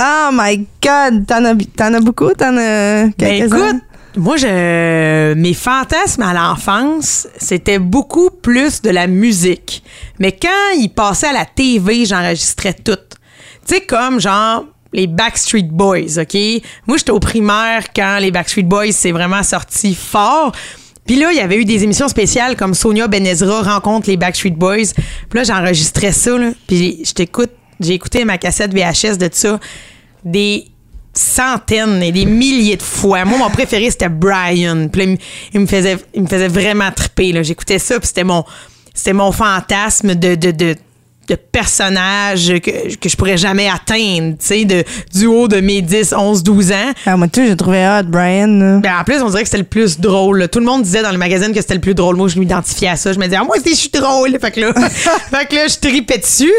[0.02, 1.26] oh my God!
[1.26, 2.32] T'en as, t'en as beaucoup?
[2.32, 3.68] T'en as Ben quelques-uns?
[3.68, 3.82] écoute,
[4.16, 9.84] moi, je, mes fantasmes à l'enfance, c'était beaucoup plus de la musique.
[10.18, 12.96] Mais quand ils passaient à la TV, j'enregistrais tout.
[13.66, 16.36] Tu sais, comme genre les Backstreet Boys, OK?
[16.86, 20.52] Moi, j'étais au primaire quand les Backstreet Boys, c'est vraiment sorti fort.
[21.06, 24.50] Puis là, il y avait eu des émissions spéciales comme Sonia Benezra rencontre les Backstreet
[24.56, 24.92] Boys.
[25.28, 26.50] Puis là, j'enregistrais ça, là.
[26.66, 27.02] Puis
[27.80, 29.58] j'ai écouté ma cassette VHS de ça.
[30.24, 30.66] Des
[31.14, 33.24] centaines et des milliers de fois.
[33.24, 34.88] Moi, mon préféré, c'était Brian.
[34.88, 35.18] Puis là, il me-
[35.54, 37.32] il me faisait, il me faisait vraiment triper.
[37.32, 37.42] là.
[37.42, 38.44] J'écoutais ça, puis c'était mon,
[38.94, 40.76] c'était mon fantasme de, de, de,
[41.28, 45.80] de personnage que, que je pourrais jamais atteindre, tu sais, de, du haut de mes
[45.82, 46.92] 10, 11, 12 ans.
[47.06, 48.80] Ah, moi, tu j'ai trouvé hot, Brian.
[48.80, 50.38] Ben, en plus, on dirait que c'était le plus drôle.
[50.40, 50.48] là.
[50.48, 52.16] Tout le monde disait dans le magazine que c'était le plus drôle.
[52.16, 53.12] Moi, je m'identifiais à ça.
[53.12, 54.38] Je me disais, ah, moi aussi, je suis drôle.
[54.40, 54.72] Fait que là,
[55.30, 56.52] fait que là je tripais dessus.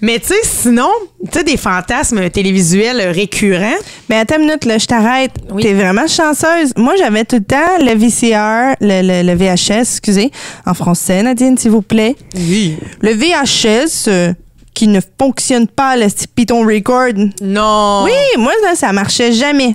[0.00, 0.88] Mais tu sais, sinon,
[1.32, 3.78] tu sais, des fantasmes télévisuels récurrents.
[4.10, 5.30] Mais attends une minute, là, je t'arrête.
[5.50, 5.62] Oui.
[5.62, 6.72] T'es vraiment chanceuse.
[6.76, 10.30] Moi, j'avais tout le temps le VCR, le, le- le VHS, excusez,
[10.66, 12.16] en français, Nadine, s'il vous plaît.
[12.36, 12.76] Oui.
[13.00, 14.32] Le VHS euh,
[14.74, 17.14] qui ne fonctionne pas, le petit Python Record.
[17.40, 18.02] Non.
[18.04, 19.74] Oui, moi, là, ça marchait jamais.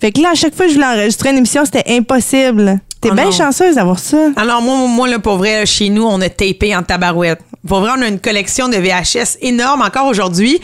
[0.00, 2.80] Fait que là, à chaque fois que je voulais enregistrer une émission, c'était impossible.
[3.00, 4.30] T'es Oh bien chanceuse d'avoir ça.
[4.36, 7.40] Alors, moi, moi, là, pour vrai, chez nous, on a tapé en tabarouette.
[7.66, 10.60] Pour vrai, on a une collection de VHS énorme encore aujourd'hui.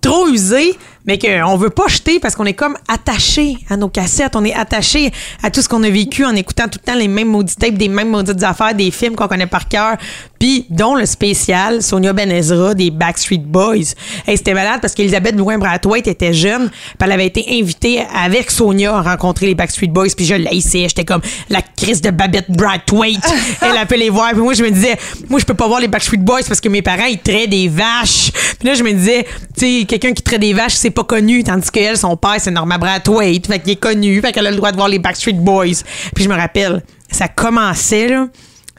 [0.00, 0.76] Trop usée,
[1.10, 4.36] mais qu'on veut pas jeter parce qu'on est comme attaché à nos cassettes.
[4.36, 5.10] On est attaché
[5.42, 7.74] à tout ce qu'on a vécu en écoutant tout le temps les mêmes maudits tapes,
[7.74, 9.96] des mêmes maudites affaires, des films qu'on connaît par cœur.
[10.38, 13.92] Puis, dont le spécial Sonia Benezra des Backstreet Boys.
[14.26, 16.70] Hey, c'était malade parce qu'Elisabeth Blouin-Brathwaite était jeune.
[16.70, 20.08] Puis elle avait été invitée avec Sonia à rencontrer les Backstreet Boys.
[20.16, 20.86] Puis je l'haïssais.
[20.88, 21.20] J'étais comme
[21.50, 23.18] la crise de Babette Brathwaite.
[23.60, 24.30] Elle a pu les voir.
[24.30, 24.96] Puis moi, je me disais,
[25.28, 27.68] moi, je peux pas voir les Backstreet Boys parce que mes parents, ils traient des
[27.68, 28.30] vaches.
[28.58, 29.26] Puis là, je me disais,
[29.58, 31.42] tu sais, quelqu'un qui traite des vaches, c'est pas connu.
[31.44, 33.46] Tandis qu'elle, son père, c'est Norma Brathwaite.
[33.46, 34.20] Fait qu'il est connu.
[34.20, 35.82] Fait qu'elle a le droit de voir les Backstreet Boys.
[36.14, 38.26] Puis je me rappelle, ça commençait, là.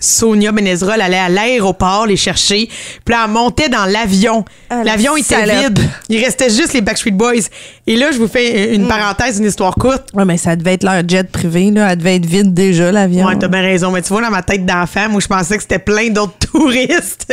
[0.03, 2.67] Sonia Benezra, elle allait à l'aéroport les chercher.
[3.05, 4.43] Puis là, elle montait dans l'avion.
[4.71, 5.77] Ah, la l'avion était salope.
[5.77, 5.79] vide.
[6.10, 7.43] Il restait juste les Backstreet Boys.
[7.86, 10.07] Et là, je vous fais une parenthèse, une histoire courte.
[10.15, 11.91] Ouais, mais ça devait être leur jet privé, là.
[11.91, 13.27] Elle devait être vide déjà, l'avion.
[13.27, 13.91] Ouais, t'as bien raison.
[13.91, 17.31] Mais tu vois, dans ma tête d'enfant, moi, je pensais que c'était plein d'autres touristes.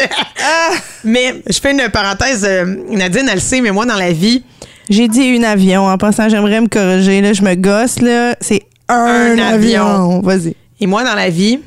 [1.05, 2.45] Mais je fais une parenthèse.
[2.47, 4.45] euh, Nadine, elle le sait, mais moi, dans la vie,
[4.89, 5.87] J'ai dit une avion.
[5.87, 7.33] En passant, j'aimerais me corriger, là.
[7.33, 8.35] Je me gosse, là.
[8.41, 9.85] C'est un, Un avion.
[9.87, 10.21] avion.
[10.21, 10.55] Vas-y.
[10.81, 11.61] Et moi, dans la vie,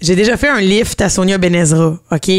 [0.00, 2.30] j'ai déjà fait un lift à Sonia Benezra, OK?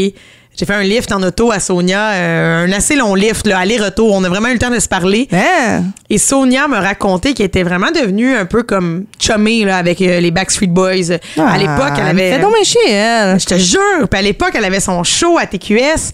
[0.54, 4.12] J'ai fait un lift en auto à Sonia, euh, un assez long lift, aller-retour.
[4.12, 5.26] On a vraiment eu le temps de se parler.
[5.32, 5.82] Hein?
[6.10, 10.20] Et Sonia me racontait qu'elle était vraiment devenue un peu comme chumée là, avec euh,
[10.20, 11.12] les Backstreet Boys.
[11.38, 12.32] à l'époque, elle avait...
[12.34, 13.40] Fais donc chier, elle.
[13.40, 14.06] Je te jure.
[14.10, 16.12] Puis à l'époque, elle avait son show à TQS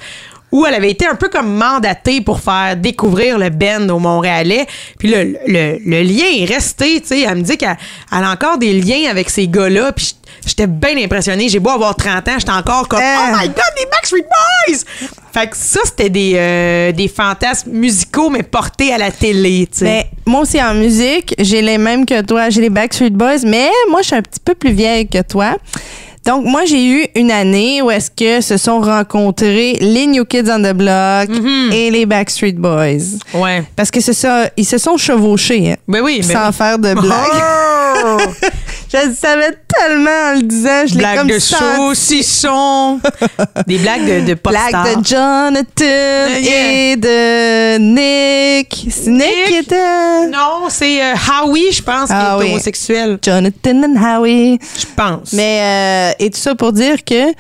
[0.52, 4.66] où elle avait été un peu comme mandatée pour faire découvrir le band au Montréalais.
[4.98, 7.20] Puis le, le, le lien est resté, tu sais.
[7.20, 7.76] Elle me dit qu'elle
[8.11, 9.92] elle a encore des liens avec ces gars-là.
[9.92, 10.14] Puis
[10.46, 11.48] j'étais bien impressionnée.
[11.48, 13.16] J'ai beau avoir 30 ans, j'étais encore comme Euh.
[13.32, 14.78] «Oh my God, les Backstreet Boys!»
[15.34, 19.80] Fait que ça, c'était des, euh, des fantasmes musicaux, mais portés à la télé, tu
[19.80, 19.84] sais.
[19.84, 22.48] Mais moi aussi, en musique, j'ai les mêmes que toi.
[22.48, 25.56] J'ai les Backstreet Boys, mais moi, je suis un petit peu plus vieille que toi.
[26.29, 30.51] Donc, moi, j'ai eu une année où est-ce que se sont rencontrés les New Kids
[30.51, 31.73] on the Block Mm-hmm.
[31.73, 33.17] et les Backstreet Boys.
[33.33, 33.62] Ouais.
[33.75, 36.93] Parce que c'est ça, ils se sont chevauchés, hein, Ben oui, mais sans faire de
[37.01, 38.35] blagues.
[38.92, 40.87] Je le savais tellement en le disant.
[40.87, 43.01] Je l'ai Blagues comme de saucisson.
[43.66, 44.85] des blagues de, de pop Blague star.
[44.85, 46.92] de Jonathan yeah.
[46.92, 48.87] et de Nick.
[48.90, 49.46] C'est Nick, Nick?
[49.46, 50.29] qui était...
[50.29, 52.53] Non, c'est euh, Howie, je pense, Ah qui est oui.
[52.53, 53.18] homosexuel.
[53.22, 54.59] Jonathan and Howie.
[54.79, 55.33] Je pense.
[55.33, 57.33] Mais, euh, et tout ça pour dire que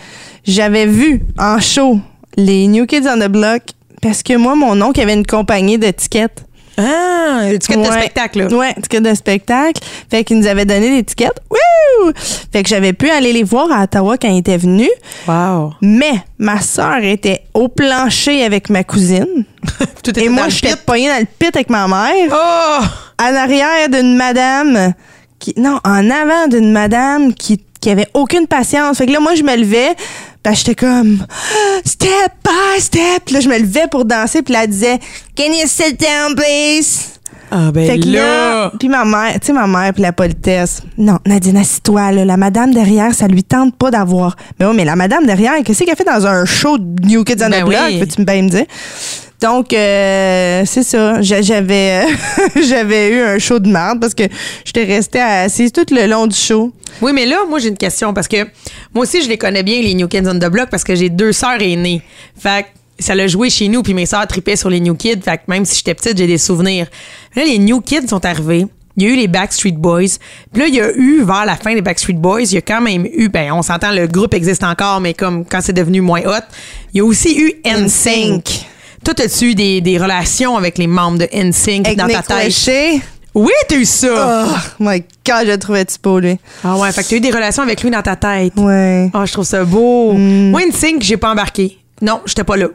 [0.44, 1.98] j'avais vu en show
[2.36, 3.62] les New Kids on the Block
[4.00, 6.44] parce que moi, mon oncle avait une compagnie d'étiquettes.
[6.78, 7.98] Ah, l'étiquette de Ouais.
[7.98, 8.56] spectacle, là.
[8.56, 9.82] Ouais, ticket de spectacle.
[10.10, 11.32] Fait qu'ils nous avaient donné des tickets.
[11.50, 12.12] Wouh!
[12.52, 14.90] Fait que j'avais pu aller les voir à Ottawa quand ils étaient venus.
[15.26, 15.72] Wow.
[15.82, 19.44] Mais ma soeur était au plancher avec ma cousine.
[20.04, 22.28] Tout Et moi, j'étais poignée dans le pit avec ma mère.
[22.32, 22.84] Oh!
[23.20, 24.92] en arrière d'une madame
[25.40, 29.34] qui non en avant d'une madame qui qui avait aucune patience fait que là moi
[29.34, 29.90] je me levais
[30.52, 31.24] j'étais comme
[31.84, 34.98] step by step Puis là je me levais pour danser puis là elle disait
[35.36, 37.14] can you sit down please?
[37.50, 40.82] Ah, ben fait que là, puis ma mère, tu sais, ma mère, puis la politesse.
[40.98, 42.24] Non, Nadine, assis-toi, là.
[42.26, 44.36] La madame derrière, ça lui tente pas d'avoir.
[44.60, 47.42] Mais oui, mais la madame derrière, qu'est-ce qu'elle fait dans un show de New Kids
[47.42, 47.80] on Ben the Block?
[47.86, 48.00] oui.
[48.00, 48.66] Peux-tu bien me dire?
[49.40, 51.22] Donc, euh, c'est ça.
[51.22, 52.02] J'a- J'avais,
[52.68, 54.24] j'avais eu un show de merde parce que
[54.64, 56.72] j'étais restée assise tout le long du show.
[57.00, 58.38] Oui, mais là, moi, j'ai une question parce que
[58.92, 61.08] moi aussi, je les connais bien, les New Kids on the Block, parce que j'ai
[61.08, 62.02] deux sœurs aînées.
[62.36, 62.68] Fait que
[63.04, 65.20] ça l'a joué chez nous, puis mes sœurs tripaient sur les New Kids.
[65.24, 66.88] Fait que même si j'étais petite, j'ai des souvenirs.
[67.36, 68.66] Là, les New Kids sont arrivés.
[68.96, 70.18] Il y a eu les Backstreet Boys.
[70.52, 72.62] Puis là, il y a eu, vers la fin des Backstreet Boys, il y a
[72.62, 76.00] quand même eu, ben, on s'entend, le groupe existe encore, mais comme quand c'est devenu
[76.00, 76.42] moins hot,
[76.92, 78.66] il y a aussi eu NSYNC.
[79.08, 82.42] Toi, as-tu eu des, des relations avec les membres de NSYNC Avec dans Nick ta
[82.42, 83.00] tête?
[83.34, 84.46] Oui, t'as eu ça!
[84.46, 86.36] Oh my God, je le trouvais tu beau, lui.
[86.62, 88.52] Ah ouais, fait que t'as eu des relations avec lui dans ta tête.
[88.58, 89.08] Ouais.
[89.14, 90.12] Ah, je trouve ça beau.
[90.12, 90.50] Mm.
[90.50, 91.78] Moi, NSYNC, j'ai pas embarqué.
[92.02, 92.66] Non, j'étais pas là.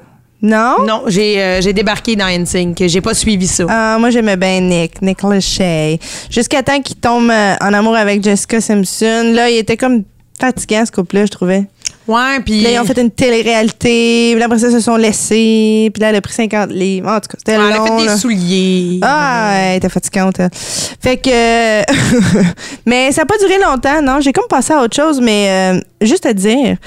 [0.41, 0.83] Non?
[0.83, 2.87] Non, j'ai euh, débarqué dans NSYNC.
[2.87, 3.65] J'ai pas suivi ça.
[3.69, 5.99] Ah, moi, j'aimais bien Nick, Nick Lachey.
[6.31, 9.33] Jusqu'à temps qu'il tombe euh, en amour avec Jessica Simpson.
[9.35, 10.01] Là, il était comme
[10.39, 11.65] fatigant, ce couple-là, je trouvais.
[12.07, 12.61] Ouais, puis.
[12.61, 14.29] Là, ils ont fait une télé-réalité.
[14.31, 15.89] Puis là, après ça, ils se sont laissés.
[15.93, 17.07] Puis là, elle a pris 50 livres.
[17.09, 17.85] En tout cas, c'était Ouais, elle a long.
[17.85, 18.17] fait des là.
[18.17, 18.99] souliers.
[19.01, 20.39] Ah, elle était fatigante.
[20.39, 20.49] elle.
[20.53, 21.29] Fait que.
[22.85, 24.19] mais ça n'a pas duré longtemps, non?
[24.21, 26.77] J'ai comme passé à autre chose, mais euh, juste à dire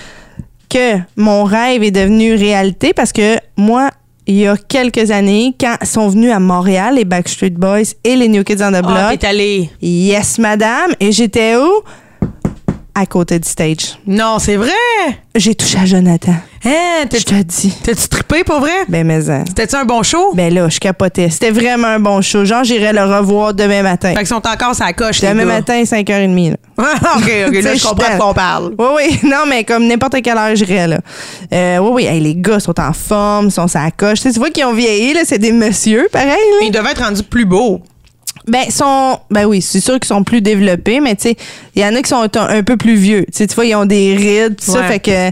[0.68, 3.90] que mon rêve est devenu réalité parce que moi,
[4.26, 8.26] il y a quelques années, quand sont venus à Montréal, les Backstreet Boys et les
[8.29, 9.70] New Kids on the Ah, Block, t'es allé.
[9.81, 11.70] yes, madame, et j'étais où?
[12.98, 13.98] À côté du stage.
[14.06, 14.70] Non, c'est vrai.
[15.35, 16.32] J'ai touché à Jonathan.
[16.64, 17.70] Hein, Je te dis.
[17.82, 18.72] t'es-tu trippé pour vrai?
[18.88, 19.44] Ben, mais hein.
[19.46, 20.32] C'était-tu un bon show?
[20.32, 21.28] Ben là, je capotais.
[21.28, 22.46] C'était vraiment un bon show.
[22.46, 24.14] Genre, j'irais le revoir demain matin.
[24.14, 26.52] Fait qu'ils sont encore sa coche, les Demain matin, 5h30.
[26.52, 26.56] Là.
[27.16, 28.74] ok, ok, là, je comprends de quoi on parle.
[28.78, 29.20] Oui, oui.
[29.24, 31.00] Non, mais comme n'importe quelle heure, j'irais, là.
[31.52, 32.06] Euh, oui, oui.
[32.06, 34.20] Hey, les gars sont en forme, sont sa coche.
[34.20, 35.20] Tu sais, tu vois qu'ils ont vieilli, là.
[35.26, 36.66] C'est des messieurs, pareil, là.
[36.66, 37.82] Ils devaient être rendus plus beaux.
[38.46, 39.18] Ben, sont.
[39.30, 41.37] Ben oui, c'est sûr qu'ils sont plus développés, mais tu sais,
[41.74, 43.24] il y en a qui sont un, un peu plus vieux.
[43.26, 44.82] Tu sais, tu vois, ils ont des rides, tout ça.
[44.85, 45.28] Fait que.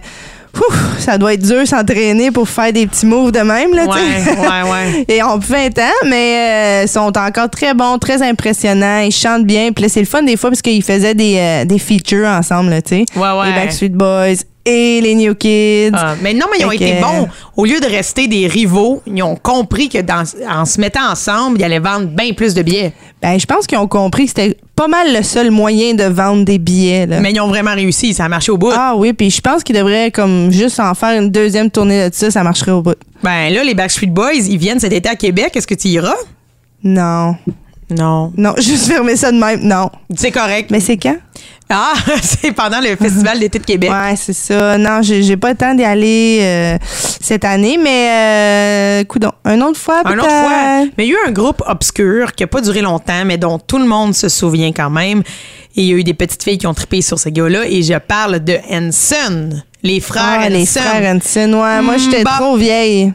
[0.57, 3.89] ouf, ça doit être dur s'entraîner pour faire des petits moves de même, là, tu
[3.91, 4.31] Ouais, sais.
[4.39, 5.05] ouais, ouais.
[5.17, 9.01] Et on peut 20 ans, mais euh, ils sont encore très bons, très impressionnants.
[9.01, 9.73] Ils chantent bien.
[9.73, 12.71] Puis là, c'est le fun des fois parce qu'ils faisaient des, euh, des features ensemble,
[12.71, 13.05] là, tu sais.
[13.17, 13.47] Ouais, ouais.
[13.49, 15.91] Les Backstreet Boys et les New Kids.
[15.93, 17.29] Ah, mais non, mais ils ont été bons.
[17.57, 21.59] Au lieu de rester des rivaux, ils ont compris que dans, en se mettant ensemble,
[21.61, 22.93] ils allaient vendre bien plus de billets.
[23.21, 26.45] Ben, je pense qu'ils ont compris que c'était pas mal le seul moyen de vendre
[26.45, 27.21] des billets, là.
[27.21, 28.15] Mais ils ont vraiment réussi.
[28.15, 28.73] Ça a marché au bout.
[28.75, 32.15] Ah oui, puis je pense qu'ils devraient comme juste en faire une deuxième tournée de
[32.15, 32.97] ça, ça marcherait au bout.
[33.23, 35.57] Ben là, les Backstreet Boys, ils viennent cet été à Québec.
[35.57, 36.17] Est-ce que tu iras?
[36.83, 37.37] Non.
[37.91, 38.33] Non.
[38.37, 39.61] Non, juste fermer ça de même.
[39.63, 39.91] Non.
[40.17, 40.71] C'est correct.
[40.71, 41.17] Mais c'est quand?
[41.71, 43.91] Ah, c'est pendant le Festival d'été de Québec.
[43.91, 44.77] Ouais, c'est ça.
[44.79, 46.79] Non, j'ai pas le temps d'y aller euh,
[47.21, 50.85] cette année, mais euh, coudon, une autre fois Un autre fois.
[50.99, 53.59] Mais il y a eu un groupe obscur qui n'a pas duré longtemps, mais dont
[53.59, 55.23] tout le monde se souvient quand même.
[55.77, 57.67] Et il y a eu des petites filles qui ont trippé sur ce gars-là.
[57.67, 59.51] Et je parle de Hanson.
[59.83, 60.81] Les frères Ah, les Hanson.
[60.81, 61.53] frères Hanson.
[61.55, 62.37] Ouais, moi, j'étais bah.
[62.39, 63.13] trop vieille.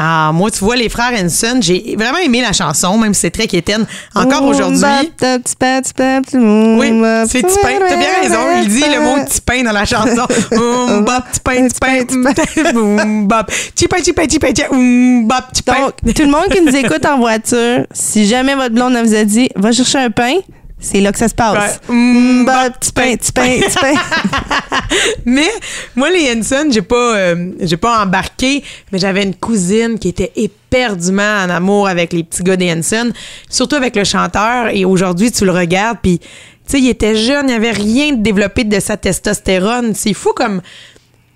[0.00, 3.30] Ah, moi, tu vois, les frères Hanson, j'ai vraiment aimé la chanson, même si c'est
[3.32, 3.84] très quétaine.
[4.14, 4.78] Encore aujourd'hui.
[6.78, 6.92] Oui,
[7.28, 7.78] c'est Tipin.
[7.88, 8.38] T'as bien raison.
[8.62, 10.26] Il dit le mot Tipin dans la chanson.
[13.26, 13.50] Bop.
[15.80, 19.24] Donc, tout le monde qui nous écoute en voiture, si jamais votre blonde vous a
[19.24, 20.34] dit, va chercher un pain,
[20.80, 21.80] c'est là que ça se passe.
[21.88, 21.94] Ouais.
[21.94, 23.94] Mm, Bah, petit pain, petit pain, petit pain.
[25.24, 25.48] Mais
[25.96, 28.62] moi, les Henson, j'ai pas, euh, j'ai pas embarqué,
[28.92, 33.10] mais j'avais une cousine qui était éperdument en amour avec les petits gars des Henson,
[33.50, 34.68] surtout avec le chanteur.
[34.72, 36.26] Et aujourd'hui, tu le regardes, puis tu
[36.66, 39.94] sais, il était jeune, il avait rien de développé de sa testostérone.
[39.94, 40.62] C'est fou comme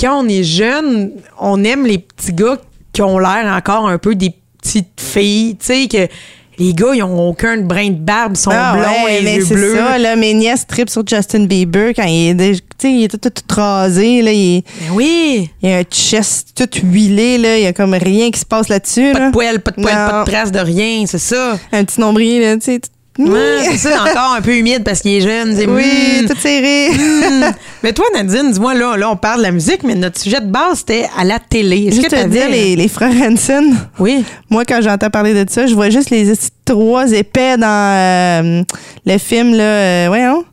[0.01, 2.59] quand on est jeune, on aime les petits gars
[2.93, 6.09] qui ont l'air encore un peu des petites filles, tu sais que
[6.59, 9.37] les gars, ils ont aucun brin de barbe, ils sont Ah blonds ouais, et les
[9.37, 9.75] yeux c'est bleus.
[9.77, 13.05] ça, là, mes nièces trippent sur Justin Bieber quand il est, dé- tu sais, il
[13.05, 15.51] est tout, tout, tout rasé, là, il, Mais oui!
[15.63, 18.69] il a un chest tout huilé, là, il y a comme rien qui se passe
[18.69, 19.27] là-dessus, Pas là.
[19.29, 20.11] de poils, pas de poils, Non.
[20.11, 21.59] pas de traces de rien, c'est ça.
[21.73, 22.81] Un petit nombril, là, tu sais.
[23.19, 25.55] Ouais, c'est ça, encore un peu humide parce qu'il est jeune.
[25.55, 26.27] c'est- Oui, Mm.
[26.29, 26.91] tout serré.
[26.91, 27.53] Mm.
[27.83, 30.47] Mais toi, Nadine, dis-moi, là, là, on parle de la musique, mais notre sujet de
[30.47, 31.89] base, c'était à la télé.
[31.89, 34.25] Est-ce que te dire, t'avais- les, les frères Hanson, Oui.
[34.49, 36.33] moi, quand j'entends parler de ça, je vois juste les
[36.65, 38.63] trois épais dans euh,
[39.05, 40.45] le film, là, euh, voyons,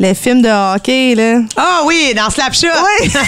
[0.00, 1.40] le film de hockey, là.
[1.56, 2.66] Ah oui, dans Slapshot.
[3.00, 3.10] Oui!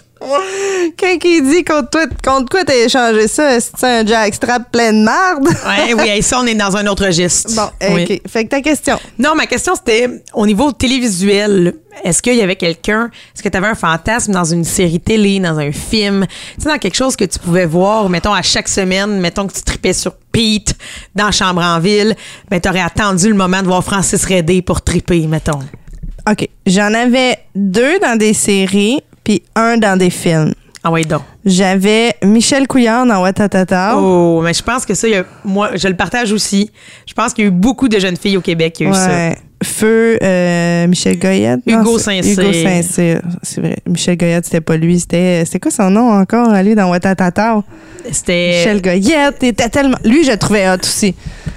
[0.20, 3.58] Quand il dit contre toi, contre quoi t'as échangé ça?
[3.60, 5.46] C'est un jackstrap plein de marde?
[5.48, 7.50] Ouais, oui, ça, on est dans un autre registre.
[7.54, 8.02] Bon, Oui.
[8.02, 8.20] OK.
[8.30, 8.98] Fait que ta question.
[9.18, 11.74] Non, ma question, c'était au niveau télévisuel.
[12.04, 15.40] Est-ce qu'il y avait quelqu'un, est-ce que tu avais un fantasme dans une série télé,
[15.40, 16.24] dans un film,
[16.56, 19.52] tu sais, dans quelque chose que tu pouvais voir, mettons, à chaque semaine, mettons que
[19.54, 20.74] tu tripais sur Pete
[21.16, 22.14] dans Chambre en ville,
[22.48, 25.58] ben, t'aurais attendu le moment de voir Francis Redé pour triper, mettons.
[26.30, 26.48] OK.
[26.66, 30.52] J'en avais deux dans des séries, puis un dans des films.
[30.82, 31.20] Ah ouais, donc.
[31.44, 33.96] J'avais Michel Couillard dans Watatata.
[33.98, 36.70] Oh, mais je pense que ça, il y a- moi, je le partage aussi.
[37.06, 38.94] Je pense qu'il y a eu beaucoup de jeunes filles au Québec qui ont eu
[38.94, 39.32] ça.
[39.62, 41.60] Feu, euh, Michel Goyette.
[41.66, 42.32] Hugo Saint-Cyr.
[42.40, 43.20] Hugo Saint-Cyr.
[43.42, 43.76] C'est vrai.
[43.86, 44.98] Michel Goyette, c'était pas lui.
[45.00, 47.62] C'était, c'était quoi son nom encore, lui, dans Watatata?
[48.10, 48.52] C'était.
[48.56, 49.36] Michel Goyette.
[49.42, 49.98] il était tellement.
[50.02, 51.14] Lui, je le trouvais hot aussi.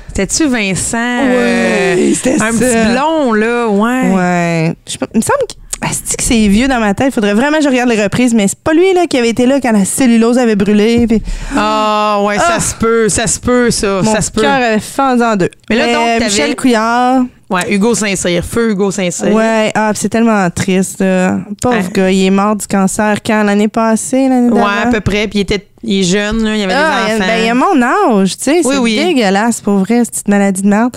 [0.10, 0.98] C'était-tu Vincent?
[0.98, 2.60] Ouais, euh, c'était Un ça.
[2.60, 4.12] petit blond, là, ouais.
[4.14, 4.74] Ouais.
[4.86, 7.14] Je il me semble que Asti que c'est vieux dans ma tête.
[7.14, 9.46] Faudrait vraiment que je regarde les reprises, mais c'est pas lui là qui avait été
[9.46, 11.06] là quand la cellulose avait brûlé.
[11.08, 11.22] puis
[11.58, 12.60] Ah, ouais, ça Ah.
[12.60, 14.42] se peut, ça se peut, ça, mon ça se peut.
[14.42, 15.50] cœur avait fendu en deux.
[15.70, 17.24] Mais là, donc, t'avais- Michel Couillard.
[17.50, 19.32] Ouais, Hugo Saint-Cyr, feu Hugo Saint-Cyr.
[19.32, 21.00] Ouais, ah, c'est tellement triste.
[21.02, 21.38] là.
[21.62, 21.84] Pauvre Ouais.
[21.94, 23.44] gars, il est mort du cancer quand?
[23.44, 25.28] L'année passée, l'année Ouais, à peu près.
[25.28, 27.16] Puis il était il est jeune, là, il y avait Ah, des il y a-
[27.16, 27.26] enfants.
[27.28, 27.82] ben, il y a mon
[28.22, 28.62] âge, tu sais.
[28.64, 28.96] Oui, c'est oui.
[28.96, 30.96] dégueulasse, pour vrai, cette petite maladie de merde.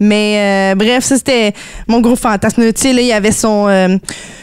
[0.00, 1.52] Mais euh, bref, ça, c'était
[1.86, 2.62] mon gros fantasme.
[2.72, 3.96] Tu sais, là, il y avait son, euh,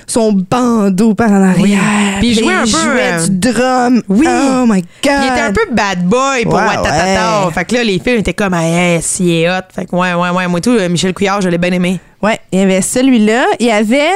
[0.07, 1.79] son bandeau par en arrière.
[2.19, 4.01] Puis il jouait un peu, jouait euh, du drum.
[4.07, 4.25] Oui.
[4.27, 4.87] Oh my God.
[5.03, 7.45] Il était un peu bad boy pour Ouais, Watatata.
[7.47, 7.53] ouais.
[7.53, 9.61] Fait que là, les films étaient comme, ah, yes, il est hot.
[9.75, 10.47] Fait que ouais, ouais, ouais.
[10.47, 11.99] Moi, tout, Michel Couillard, je l'ai bien aimé.
[12.23, 13.43] Ouais, il y avait celui-là.
[13.59, 14.09] Il y avait...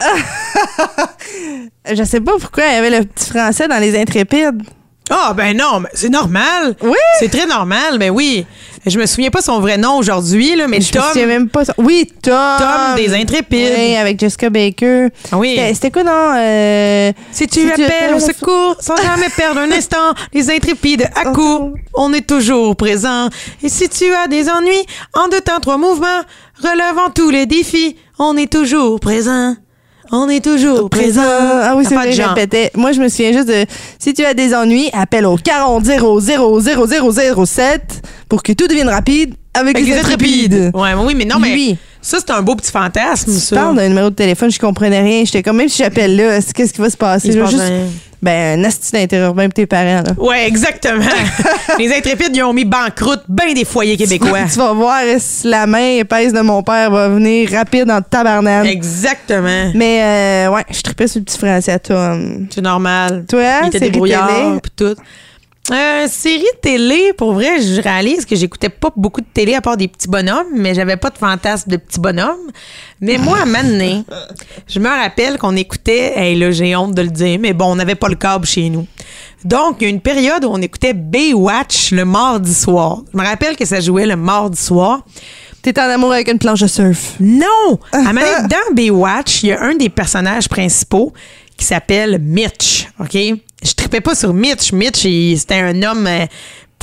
[1.92, 4.62] Je sais pas pourquoi il y avait le petit français dans Les Intrépides.
[5.14, 6.74] Ah, ben non, mais c'est normal.
[6.82, 6.96] Oui.
[7.20, 8.46] C'est très normal, ben oui.
[8.84, 11.02] Je me souviens pas son vrai nom aujourd'hui, là, mais Je me Tom.
[11.12, 11.64] souviens même pas.
[11.64, 12.34] son- Oui, Tom.
[12.58, 13.72] Tom des Intrépides.
[13.76, 15.08] Oui, avec Jessica Baker.
[15.30, 15.50] Ah oui.
[15.50, 16.34] C'était- C'était quoi, non?
[16.36, 21.74] Euh, Si tu appelles au secours sans jamais perdre un instant, les intrépides à coup,
[21.94, 23.28] on est toujours présent.
[23.62, 26.22] Et si tu as des ennuis, en deux temps, trois mouvements,
[26.60, 29.54] relevant tous les défis, on est toujours présent.
[30.14, 31.22] On est toujours présent.
[31.24, 32.70] Ah oui, c'est vrai, je répétais.
[32.76, 33.64] Moi, je me souviens juste de
[33.98, 38.42] si tu as des ennuis, appelle au 40 0 0 0 0 0 7 pour
[38.42, 40.52] que tout devienne rapide avec, Avec les intrépides.
[40.54, 40.70] intrépides.
[40.74, 41.76] Ouais, oui, mais non, mais Lui.
[42.02, 43.56] ça, c'est un beau petit fantasme, Tu ça.
[43.56, 45.24] parles d'un numéro de téléphone, je comprenais rien.
[45.24, 47.28] J'étais comme, même si j'appelle là, est-ce- qu'est-ce qui va se passer?
[47.28, 47.44] Il se là?
[47.44, 47.86] passe Juste, rien.
[48.22, 50.12] Ben, un asti d'interurbain pour tes parents, là.
[50.16, 51.04] Ouais, exactement.
[51.78, 54.44] les intrépides, ils ont mis banqueroute bien des foyers québécois.
[54.50, 58.04] tu vas voir si la main épaisse de mon père va venir rapide dans le
[58.08, 58.66] tabarnane.
[58.66, 59.72] Exactement.
[59.74, 62.46] Mais, euh, ouais, je tripais sur le petit français à Tom.
[62.50, 63.24] C'est normal.
[63.28, 64.60] Toi, Il était série débrouillard, télé?
[64.62, 64.94] puis tout.
[65.72, 69.76] Euh, série télé, pour vrai, je réalise que j'écoutais pas beaucoup de télé à part
[69.76, 72.50] des petits bonhommes, mais j'avais pas de fantasme de petits bonhommes.
[73.00, 74.04] Mais moi, à donné,
[74.68, 77.76] je me rappelle qu'on écoutait, hey, là, j'ai honte de le dire, mais bon, on
[77.76, 78.86] n'avait pas le câble chez nous.
[79.44, 83.02] Donc, il y a une période où on écoutait Baywatch le mardi soir.
[83.12, 85.04] Je me rappelle que ça jouait le mardi soir.
[85.62, 87.14] T'es en amour avec une planche de surf.
[87.18, 87.78] Non!
[87.92, 91.12] À donné, dans Baywatch, il y a un des personnages principaux
[91.56, 92.88] qui s'appelle Mitch.
[93.00, 93.16] OK?
[93.64, 94.72] Je tripais pas sur Mitch.
[94.72, 95.06] Mitch,
[95.38, 96.26] c'était un homme euh,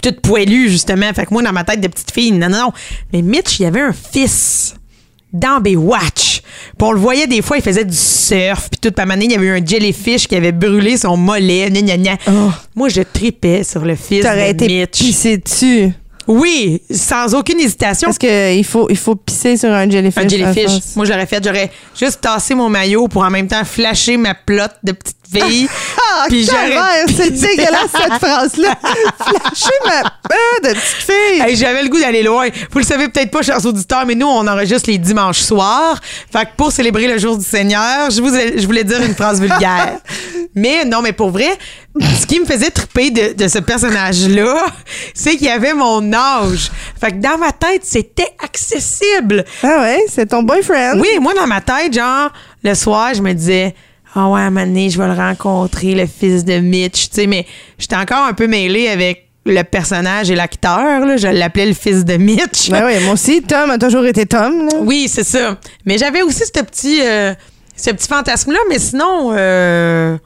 [0.02, 1.12] tout poilu, justement.
[1.14, 2.72] Fait que moi, dans ma tête de petite fille, non, non, non.
[3.14, 4.76] Mais Mitch, il avait un fils
[5.32, 6.42] dans Baywatch.
[6.42, 8.70] Puis on le voyait des fois, il faisait du surf.
[8.70, 10.52] Puis tout, puis à un moment donné, il y avait eu un jellyfish qui avait
[10.52, 11.70] brûlé son mollet.
[11.70, 12.18] Gna, gna, gna.
[12.76, 14.28] Moi, je tripais sur le fils Oh.
[14.28, 14.98] T'aurais de été Mitch.
[15.00, 15.92] pissé dessus.
[16.28, 18.06] Oui, sans aucune hésitation.
[18.08, 20.24] Parce qu'il faut, il faut pisser sur un jellyfish.
[20.24, 20.96] Un jellyfish.
[20.96, 21.44] Moi, je l'aurais fait.
[21.44, 25.68] J'aurais juste tassé mon maillot pour en même temps flasher ma plotte de petite fille.
[26.12, 28.76] Ah, Puis calvaire, c'est dégueulasse cette phrase-là.
[29.20, 31.42] Flasher ma euh, de petite fille.
[31.42, 32.48] Hey, J'avais le goût d'aller loin.
[32.72, 36.00] Vous le savez peut-être pas, chers auditeurs, mais nous, on enregistre les dimanches soirs.
[36.32, 39.40] Fait que pour célébrer le jour du Seigneur, je, vous, je voulais dire une phrase
[39.40, 40.00] vulgaire.
[40.56, 41.50] mais non, mais pour vrai,
[42.20, 44.66] ce qui me faisait triper de, de ce personnage-là,
[45.14, 46.72] c'est qu'il avait mon âge.
[47.00, 49.46] Fait que dans ma tête, c'était accessible.
[49.64, 51.00] Ah ouais, c'est ton boyfriend.
[51.00, 52.32] Oui, moi, dans ma tête, genre,
[52.64, 53.76] le soir, je me disais,
[54.16, 57.16] ah ouais, à un moment donné, je vais le rencontrer, le fils de Mitch, tu
[57.16, 57.46] sais, mais
[57.78, 61.18] j'étais encore un peu mêlée avec le personnage et l'acteur, là.
[61.18, 62.70] Je l'appelais le fils de Mitch.
[62.70, 64.66] Ben oui, moi aussi, Tom a toujours été Tom.
[64.66, 64.78] là.
[64.82, 65.58] Oui, c'est ça.
[65.86, 67.34] Mais j'avais aussi ce petit, euh,
[67.76, 70.18] ce petit fantasme-là, mais sinon, euh,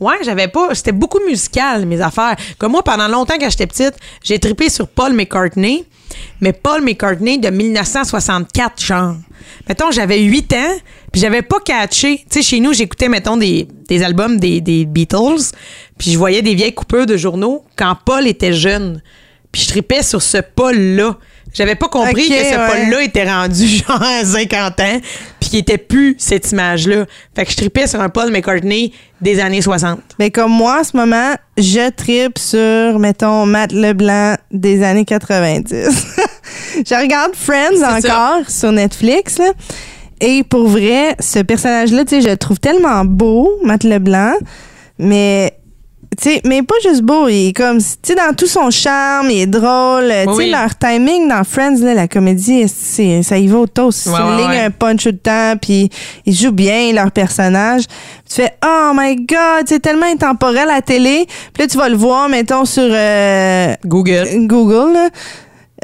[0.00, 0.74] ouais, j'avais pas.
[0.74, 2.36] C'était beaucoup musical, mes affaires.
[2.58, 5.84] Comme moi, pendant longtemps, quand j'étais petite, j'ai trippé sur Paul McCartney,
[6.40, 9.16] mais Paul McCartney de 1964, genre.
[9.68, 10.76] Mettons, j'avais 8 ans,
[11.12, 12.18] puis j'avais pas catché.
[12.18, 13.68] Tu sais, chez nous, j'écoutais, mettons, des,
[14.02, 15.52] albums des, des Beatles,
[15.96, 19.02] puis je voyais des vieilles coupures de journaux quand Paul était jeune.
[19.52, 21.18] Puis je tripais sur ce Paul-là.
[21.52, 22.66] J'avais pas compris que ce ouais.
[22.66, 25.00] Paul-là était rendu genre à 50 ans,
[25.40, 27.06] puis qu'il était plus cette image-là.
[27.34, 30.00] Fait que je tripais sur un Paul McCartney des années 60.
[30.18, 35.72] Mais comme moi, en ce moment, je tripe sur, mettons, Matt Leblanc des années 90.
[36.86, 39.52] je regarde Friends encore sur Netflix, là.
[40.20, 44.34] Et pour vrai, ce personnage-là, tu sais, je le trouve tellement beau, Matt Leblanc,
[44.98, 45.57] mais
[46.16, 49.42] tu sais, mais pas juste beau, il est comme, tu dans tout son charme, il
[49.42, 50.12] est drôle.
[50.28, 50.50] Oui.
[50.50, 54.06] leur timing dans Friends, là, la comédie, c'est, ça y va au toast.
[54.06, 54.58] Ils Ouais, ouais.
[54.64, 55.90] un punch tout le temps, puis
[56.26, 57.82] ils jouent bien leur personnage.
[58.28, 61.26] Tu fais, oh my god, c'est tellement intemporel à la télé.
[61.52, 64.26] Puis là, tu vas le voir, mettons, sur euh, Google.
[64.46, 65.08] Google, là.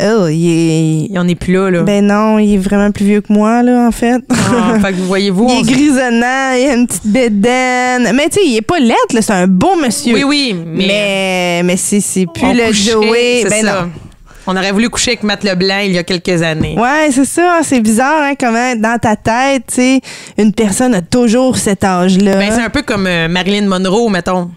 [0.01, 1.07] Oh, il est.
[1.11, 1.83] Il en est plus là, là.
[1.83, 4.21] Ben non, il est vraiment plus vieux que moi, là, en fait.
[4.31, 5.47] Ah, fait que voyez-vous.
[5.49, 8.11] il est grisonnant, il a une petite bédaine.
[8.15, 10.15] Mais tu sais, il est pas lettre, là, c'est un beau monsieur.
[10.15, 10.87] Oui, oui, mais.
[10.87, 13.45] Mais, mais c'est, c'est plus on le coucherait, Joey.
[13.49, 13.83] Ben ça.
[13.83, 13.91] non.
[14.47, 16.77] On aurait voulu coucher avec Matt Leblanc il y a quelques années.
[16.79, 17.61] Ouais, c'est ça.
[17.63, 20.01] C'est bizarre, hein, comment dans ta tête, tu sais,
[20.37, 22.37] une personne a toujours cet âge-là.
[22.37, 24.51] Ben, c'est un peu comme euh, Marilyn Monroe, mettons.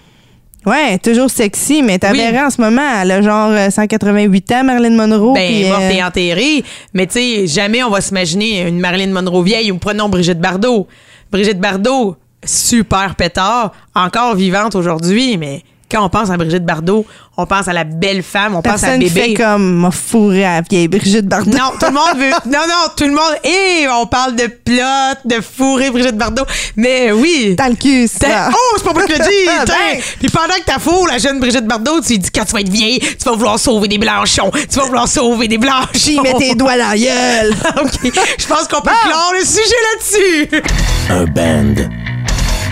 [0.65, 2.21] Ouais, toujours sexy, mais t'as Oui.
[2.39, 5.33] en ce moment, elle a genre euh, 188 ans, Marilyn Monroe.
[5.33, 6.63] Ben, puis, morte euh, et enterrée.
[6.93, 10.87] Mais tu sais, jamais on va s'imaginer une Marilyn Monroe vieille ou prenons Brigitte Bardot.
[11.31, 17.05] Brigitte Bardot, super pétard, encore vivante aujourd'hui, mais quand on pense à Brigitte Bardot,
[17.37, 19.21] on pense à la belle femme, on pense à Personne bébé.
[19.21, 21.51] fait comme m'a fourré à la vieille Brigitte Bardot.
[21.51, 22.31] Non, tout le monde veut.
[22.51, 23.35] Non, non, tout le monde.
[23.43, 26.43] Et on parle de plot, de fourrer Brigitte Bardot.
[26.75, 27.55] Mais oui.
[27.57, 28.49] Dans le cul, T'as- ça.
[28.51, 29.47] Oh, c'est pas moi qui le dis!
[29.67, 30.01] Ben.
[30.19, 32.61] Puis pendant que t'as faux, la jeune Brigitte Bardot, tu lui dis quand tu vas
[32.61, 34.51] être vieille, tu vas vouloir sauver des blanchons.
[34.51, 35.87] Tu vas vouloir sauver des blanchons.
[35.93, 37.53] J'y mets tes doigts dans la gueule.
[37.81, 38.11] OK.
[38.39, 39.61] Je pense qu'on peut clore le sujet
[39.93, 40.61] là-dessus.
[41.09, 41.75] Un band.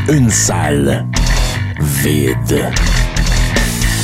[0.09, 1.05] Une salle.
[1.79, 2.71] Vide.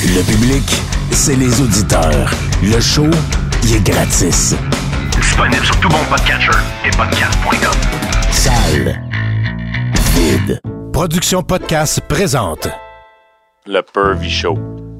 [0.03, 0.63] Le public,
[1.11, 2.31] c'est les auditeurs.
[2.63, 3.05] Le show,
[3.63, 4.55] il est gratis.
[5.11, 8.31] Disponible sur tout bon podcatcher et podcast.com.
[8.31, 8.99] Salle.
[10.15, 10.59] Vide.
[10.91, 12.67] Production Podcast présente.
[13.67, 14.57] Le Pervy Show,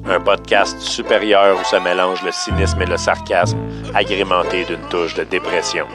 [0.08, 3.58] un podcast supérieur où se mélange le cynisme et le sarcasme,
[3.94, 5.86] agrémenté d'une touche de dépression.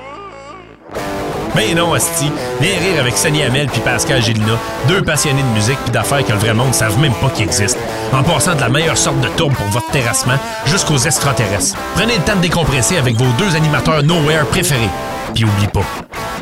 [1.56, 2.30] Ben non, Asti.
[2.60, 6.34] Viens rire avec Sonny Hamel puis Pascal Gélina, deux passionnés de musique puis d'affaires que
[6.34, 7.80] le vrai monde ne savent même pas qu'ils existent.
[8.14, 11.76] En passant de la meilleure sorte de tourbe pour votre terrassement jusqu'aux extraterrestres.
[11.96, 14.90] Prenez le temps de décompresser avec vos deux animateurs Nowhere préférés.
[15.36, 15.84] Puis oublie pas,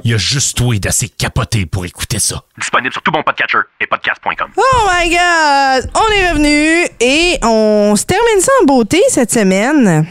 [0.04, 2.44] il y a juste toi d'assez capoté pour écouter ça.
[2.58, 4.48] Disponible sur tout bon podcatcher et podcast.com.
[4.56, 5.90] Oh my God!
[5.96, 10.06] On est revenu et on se termine ça en beauté cette semaine.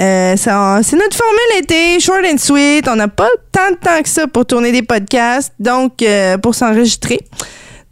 [0.00, 2.86] Euh, ça- c'est notre formule été, short and sweet.
[2.88, 6.54] On n'a pas tant de temps que ça pour tourner des podcasts, donc euh, pour
[6.54, 7.20] s'enregistrer.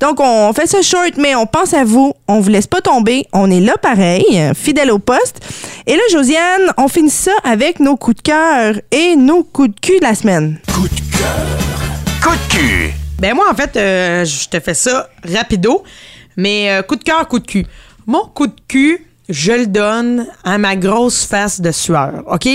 [0.01, 2.15] Donc, on fait ça short, mais on pense à vous.
[2.27, 3.27] On vous laisse pas tomber.
[3.33, 4.25] On est là pareil,
[4.55, 5.41] fidèle au poste.
[5.87, 9.81] Et là, Josiane, on finit ça avec nos coups de cœur et nos coups de
[9.81, 10.59] cul de la semaine.
[10.73, 12.23] Coup de cœur.
[12.23, 12.95] Coup de cul.
[13.19, 15.85] Ben moi, en fait, euh, je te fais ça rapido,
[16.37, 17.67] mais euh, coup de cœur, coup de cul.
[18.07, 22.49] Mon coup de cul, je le donne à ma grosse face de sueur, OK?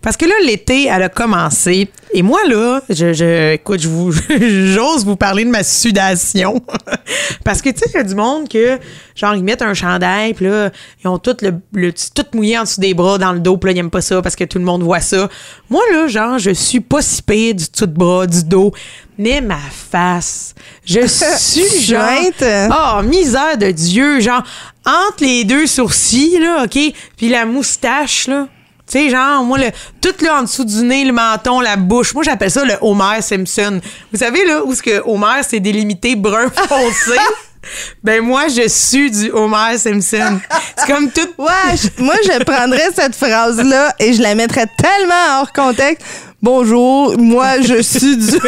[0.00, 1.90] Parce que là, l'été, elle a commencé.
[2.12, 4.12] Et moi, là, je, je écoute, je vous,
[4.72, 6.62] j'ose vous parler de ma sudation.
[7.44, 8.78] Parce que, tu sais, il y a du monde que,
[9.14, 10.70] genre, ils mettent un chandail, puis là,
[11.02, 13.68] ils ont tout le, le tout mouillé en dessous des bras, dans le dos, puis
[13.68, 15.28] là, ils aiment pas ça parce que tout le monde voit ça.
[15.68, 18.72] Moi, là, genre, je suis pas si pire du tout de bras, du dos,
[19.18, 20.54] mais ma face,
[20.84, 21.06] je
[21.38, 22.20] suis genre...
[22.70, 24.44] Oh, misère de Dieu, genre,
[24.84, 26.78] entre les deux sourcils, là, OK,
[27.16, 28.48] puis la moustache, là.
[28.88, 29.70] Tu sais, genre, moi, le,
[30.00, 32.14] tout là en dessous du nez, le menton, la bouche.
[32.14, 33.80] Moi, j'appelle ça le Homer Simpson.
[34.12, 37.18] Vous savez, là, où ce que Homer, c'est délimité brun foncé?
[38.04, 40.38] ben, moi, je suis du Homer Simpson.
[40.78, 41.20] C'est comme tout.
[41.38, 46.06] Ouais, moi, je prendrais cette phrase-là et je la mettrais tellement hors contexte.
[46.46, 48.36] Bonjour, moi, je suis du.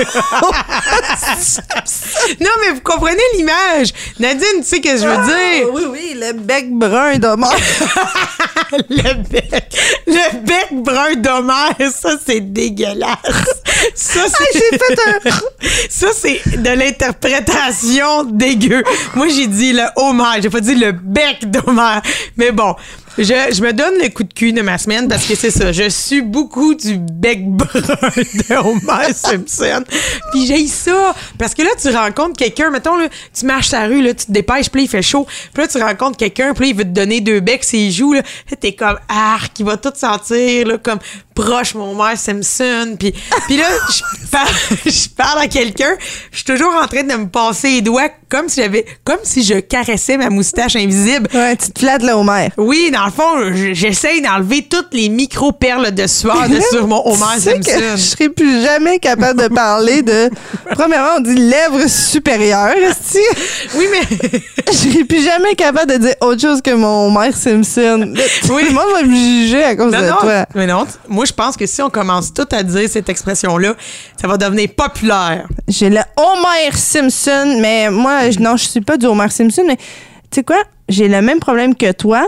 [2.40, 3.88] Non, mais vous comprenez l'image.
[4.20, 5.68] Nadine, tu sais ce que je veux dire?
[5.72, 7.50] oui, oui, le bec brun d'Homère.
[8.88, 9.76] le bec.
[10.06, 13.16] Le bec brun d'Homère, ça, c'est dégueulasse.
[13.96, 14.58] Ça, c'est.
[14.58, 15.30] j'ai fait un.
[15.90, 18.84] Ça, c'est de l'interprétation dégueu.
[19.16, 20.40] Moi, j'ai dit le Homer.
[20.40, 21.98] J'ai pas dit le bec d'Homer.
[22.36, 22.76] Mais bon,
[23.16, 25.72] je, je me donne le coup de cul de ma semaine parce que c'est ça.
[25.72, 29.84] Je suis beaucoup du bec brun de Homer Simpson.
[30.32, 31.14] Puis j'ai ça.
[31.38, 32.70] Parce que là, tu rencontres quelqu'un.
[32.70, 35.02] Mettons, là, tu marches sur la rue, là, tu te dépêches, puis là, il fait
[35.02, 35.26] chaud.
[35.52, 38.12] Puis là, tu rencontres quelqu'un, puis là, il veut te donner deux becs, ses joues.
[38.12, 40.98] Là, Là, t'es comme, arc, il va tout sentir, là, comme
[41.34, 42.96] proche, mon Homer Simpson.
[42.98, 43.12] Puis,
[43.46, 44.48] puis là, je parle,
[44.86, 45.96] je parle à quelqu'un.
[46.32, 49.42] Je suis toujours en train de me passer les doigts comme si j'avais, comme si
[49.44, 51.28] je caressais ma moustache invisible.
[51.32, 52.48] Ouais, tu te flattes, le Homer.
[52.56, 57.24] Oui, dans le fond, j'essaye d'enlever toutes les micro-perles de sueur de sur mon Homer
[57.36, 57.96] tu sais que je Simpson.
[57.96, 60.30] serais plus jamais capable de parler de.
[60.70, 63.18] Premièrement, on dit lèvres supérieures, esti.
[63.76, 64.40] Oui, mais
[64.70, 68.12] Je serais plus jamais capable de dire autre chose que mon Homer Simpson.
[68.14, 68.22] Oui.
[68.46, 70.46] Tout le monde va me juger à cause non, de non, toi.
[70.54, 70.86] mais non.
[71.08, 73.74] Moi, je pense que si on commence tout à dire cette expression-là,
[74.20, 75.46] ça va devenir populaire.
[75.66, 79.82] J'ai le Homer Simpson, mais moi, non, je suis pas du Homer Simpson, mais tu
[80.36, 80.58] sais quoi?
[80.88, 82.26] J'ai le même problème que toi,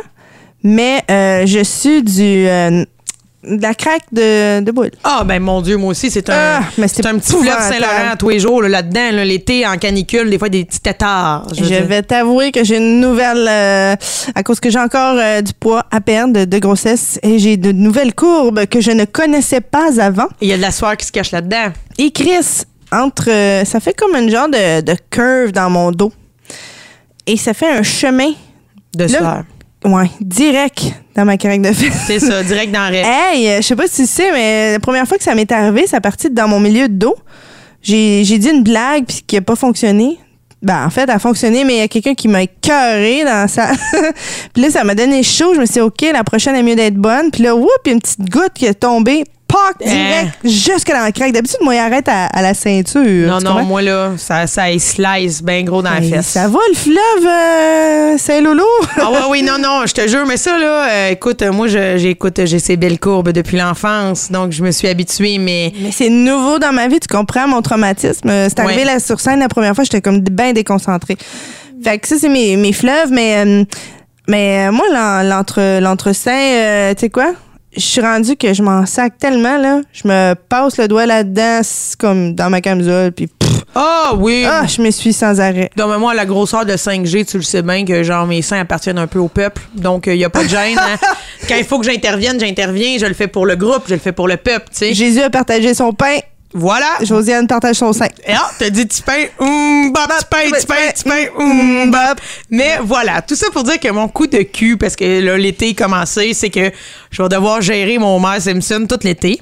[0.63, 2.47] mais euh, je suis du.
[2.47, 2.85] euh,
[3.43, 4.91] de la craque de, de boule.
[5.03, 7.47] Ah, ben mon Dieu, moi aussi, c'est un, Ah, mais c'est c'est un petit fleuve
[7.47, 7.73] épouvantable.
[7.73, 11.47] Saint-Laurent tous les jours, là, là-dedans, là, l'été, en canicule, des fois des petits têtards.
[11.55, 11.87] Je, veux dire.
[11.87, 13.97] vais t'avouer que j'ai une nouvelle, euh,
[14.35, 17.57] à cause que j'ai encore euh, du poids à perdre de, de grossesse et j'ai
[17.57, 20.29] de nouvelles courbes que je ne connaissais pas avant.
[20.43, 21.73] Il y a de la sueur qui se cache là-dedans.
[21.97, 26.13] Et Chris, entre, euh, ça fait comme un genre de, de curve dans mon dos.
[27.27, 28.33] Et ça fait un chemin,
[28.95, 29.43] De Là, sueur.
[29.85, 32.05] Ouais, direct dans ma craque de fesses.
[32.07, 33.09] C'est ça, direct dans le reste.
[33.09, 35.51] Hey, euh, je sais pas si tu sais, mais la première fois que ça m'est
[35.51, 37.17] arrivé, ça partit dans mon milieu de dos.
[37.83, 40.19] J'ai dit une blague puis qui a pas fonctionné.
[40.63, 43.49] Ben, en fait, elle a fonctionné, mais il y a quelqu'un qui m'a écœuré dans
[43.49, 43.71] sa.
[44.53, 45.55] puis là, ça m'a donné chaud.
[45.55, 47.31] Je me suis dit, OK, la prochaine est mieux d'être bonne.
[47.31, 49.25] Puis là, whoop, il y a une petite goutte qui est tombée.
[49.51, 51.33] Pac, direct, jusque dans la craque.
[51.33, 53.29] D'habitude, moi, il arrête à, à la ceinture.
[53.29, 56.27] Non, non, moi, là, ça, ça slice bien gros dans la fesse.
[56.27, 58.65] Ça va, le fleuve euh, Saint-Lolo?
[59.01, 61.67] Ah ouais, oui, non, non, je te jure, mais ça, là, euh, écoute, euh, moi,
[61.69, 65.91] je- j'écoute, j'ai ces belles courbes depuis l'enfance, donc je me suis habituée, mais Mais
[65.93, 68.29] c'est nouveau dans ma vie, tu comprends mon traumatisme.
[68.29, 68.87] Euh, C'est arrivé Ouais.
[68.87, 71.17] là sur scène la première fois, j'étais comme bien déconcentrée.
[71.83, 73.65] Fait que ça, c'est mes, mes fleuves, mais, euh,
[74.29, 77.33] mais euh, moi, l'en- l'entre- l'entre-sein, euh, tu sais quoi?
[77.77, 79.81] Je suis rendue que je m'en sac tellement, là.
[79.93, 81.61] Je me passe le doigt là-dedans,
[81.99, 83.29] comme dans ma camisole, puis
[83.77, 84.45] Ah oui!
[84.45, 85.71] ah, je me suis sans arrêt.
[85.77, 88.99] Donc, moi, la grosseur de 5G, tu le sais bien que genre mes seins appartiennent
[88.99, 89.63] un peu au peuple.
[89.75, 90.79] Donc, il n'y a pas de gêne.
[90.79, 90.97] hein.
[91.49, 92.97] Quand il faut que j'intervienne, j'interviens.
[92.99, 94.95] Je le fais pour le groupe, je le fais pour le peuple, tu sais.
[94.95, 96.19] Jésus a partagé son pain,
[96.53, 96.99] Voilà.
[97.03, 98.07] Josiane partage son sein.
[98.27, 101.91] Et ah, t'as dit tu pain, hum, bap, tu pain, tu pain, tu pain, hum,
[101.91, 102.21] bap.
[102.51, 105.69] Mais voilà, tout ça pour dire que mon coup de cul, parce que là, l'été
[105.71, 106.73] est commencé, c'est que
[107.11, 109.41] je vais devoir gérer mon mère Simpson tout l'été.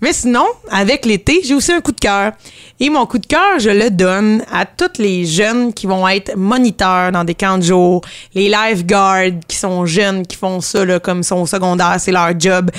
[0.00, 2.32] Mais sinon, avec l'été, j'ai aussi un coup de cœur.
[2.78, 6.36] Et mon coup de cœur, je le donne à tous les jeunes qui vont être
[6.36, 8.02] moniteurs dans des camps de jour,
[8.34, 12.38] les lifeguards qui sont jeunes, qui font ça là, comme sont au secondaire, c'est leur
[12.38, 12.70] job.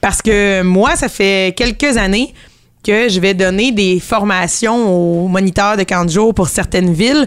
[0.00, 2.32] Parce que moi, ça fait quelques années
[2.84, 7.26] que je vais donner des formations aux moniteurs de camp de jour pour certaines villes.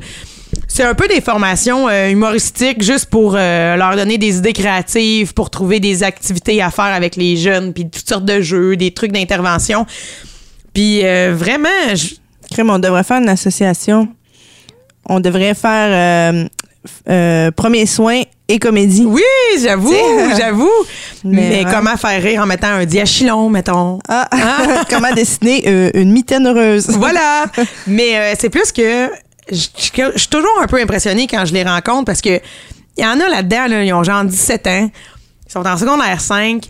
[0.68, 5.34] C'est un peu des formations euh, humoristiques juste pour euh, leur donner des idées créatives,
[5.34, 8.91] pour trouver des activités à faire avec les jeunes, puis toutes sortes de jeux, des
[8.91, 9.86] trucs d'intervention.
[10.74, 12.16] Puis euh, vraiment, je-
[12.49, 14.08] Crème, on devrait faire une association.
[15.10, 16.45] On devrait faire
[17.10, 19.04] euh, premier soin et comédie.
[19.06, 19.22] oui,
[19.62, 19.94] j'avoue,
[20.38, 20.70] j'avoue.
[21.24, 21.72] Mais, mais ouais.
[21.72, 24.00] comment faire rire en mettant un diachylon, mettons?
[24.08, 24.28] Ah,
[24.90, 26.88] comment dessiner euh, une mitaine heureuse?
[26.98, 27.46] Voilà.
[27.88, 29.10] Mais euh, c'est plus que
[29.52, 32.40] je je- je suis toujours un peu impressionnée quand je les rencontre parce que
[32.98, 34.90] il y en a là-dedans, là, ils ont genre 17 ans,
[35.48, 36.64] ils sont en secondaire 5,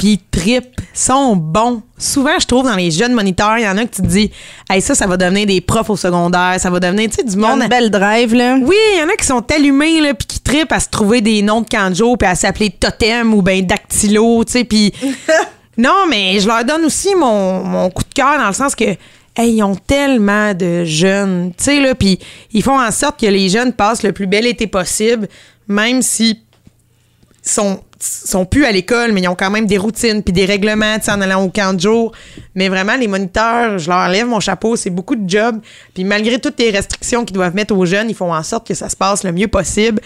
[0.00, 1.82] puis ils trippent, sont bons.
[1.98, 4.30] Souvent, je trouve dans les jeunes moniteurs, il y en a que tu te dis,
[4.70, 7.36] hey, ça, ça va devenir des profs au secondaire, ça va devenir, tu sais, du
[7.36, 7.60] monde.
[7.60, 8.56] Une belle drive, là.
[8.62, 11.20] Oui, il y en a qui sont allumés, là, puis qui trippent à se trouver
[11.20, 14.90] des noms de canjo, puis à s'appeler Totem ou ben Dactylo, tu sais, puis...
[15.76, 18.96] non, mais je leur donne aussi mon, mon coup de cœur dans le sens que,
[19.36, 22.18] hey, ils ont tellement de jeunes, tu sais, là, puis
[22.54, 25.28] ils font en sorte que les jeunes passent le plus bel été possible,
[25.68, 26.40] même si
[27.42, 30.96] sont sont plus à l'école, mais ils ont quand même des routines puis des règlements,
[31.06, 32.12] en allant au camp de jour.
[32.54, 35.60] Mais vraiment, les moniteurs, je leur lève mon chapeau, c'est beaucoup de job.
[35.94, 38.74] Puis malgré toutes les restrictions qu'ils doivent mettre aux jeunes, ils font en sorte que
[38.74, 40.00] ça se passe le mieux possible.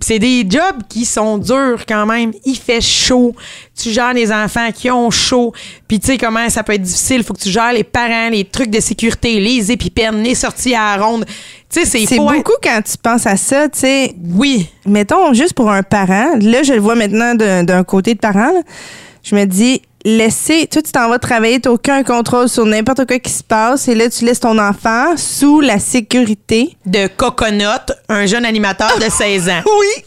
[0.00, 2.32] C'est des jobs qui sont durs quand même.
[2.44, 3.34] Il fait chaud.
[3.80, 5.52] Tu gères les enfants qui ont chaud.
[5.88, 7.22] Puis tu sais comment ça peut être difficile?
[7.24, 10.96] Faut que tu gères les parents, les trucs de sécurité, les épipènes, les sorties à
[10.96, 11.24] la ronde.
[11.70, 14.14] Tu sais, c'est être- beaucoup quand tu penses à ça, tu sais.
[14.34, 14.68] Oui.
[14.84, 18.52] Mettons, juste pour un parent, là, je le vois maintenant d'un d'un côté de parent,
[18.52, 18.60] là.
[19.24, 23.18] je me dis, laisser, toi, tu t'en vas travailler, t'as aucun contrôle sur n'importe quoi
[23.18, 26.76] qui se passe, et là, tu laisses ton enfant sous la sécurité.
[26.86, 27.64] De Coconut,
[28.08, 29.62] un jeune animateur de 16 ans.
[29.66, 30.04] Oui!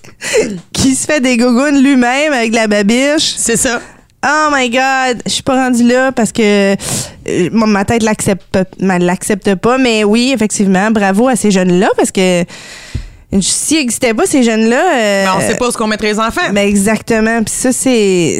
[0.73, 3.33] qui se fait des gougounes lui-même avec la babiche.
[3.37, 3.81] C'est ça.
[4.25, 9.55] Oh my God, je suis pas rendue là parce que euh, ma tête l'accepte l'accepte
[9.55, 14.43] pas, mais oui, effectivement, bravo à ces jeunes-là parce que euh, s'il n'existait pas ces
[14.43, 16.51] jeunes-là, euh, Mais on sait pas ce qu'on mettrait les enfants.
[16.51, 17.43] ben exactement.
[17.43, 18.39] Puis ça, c'est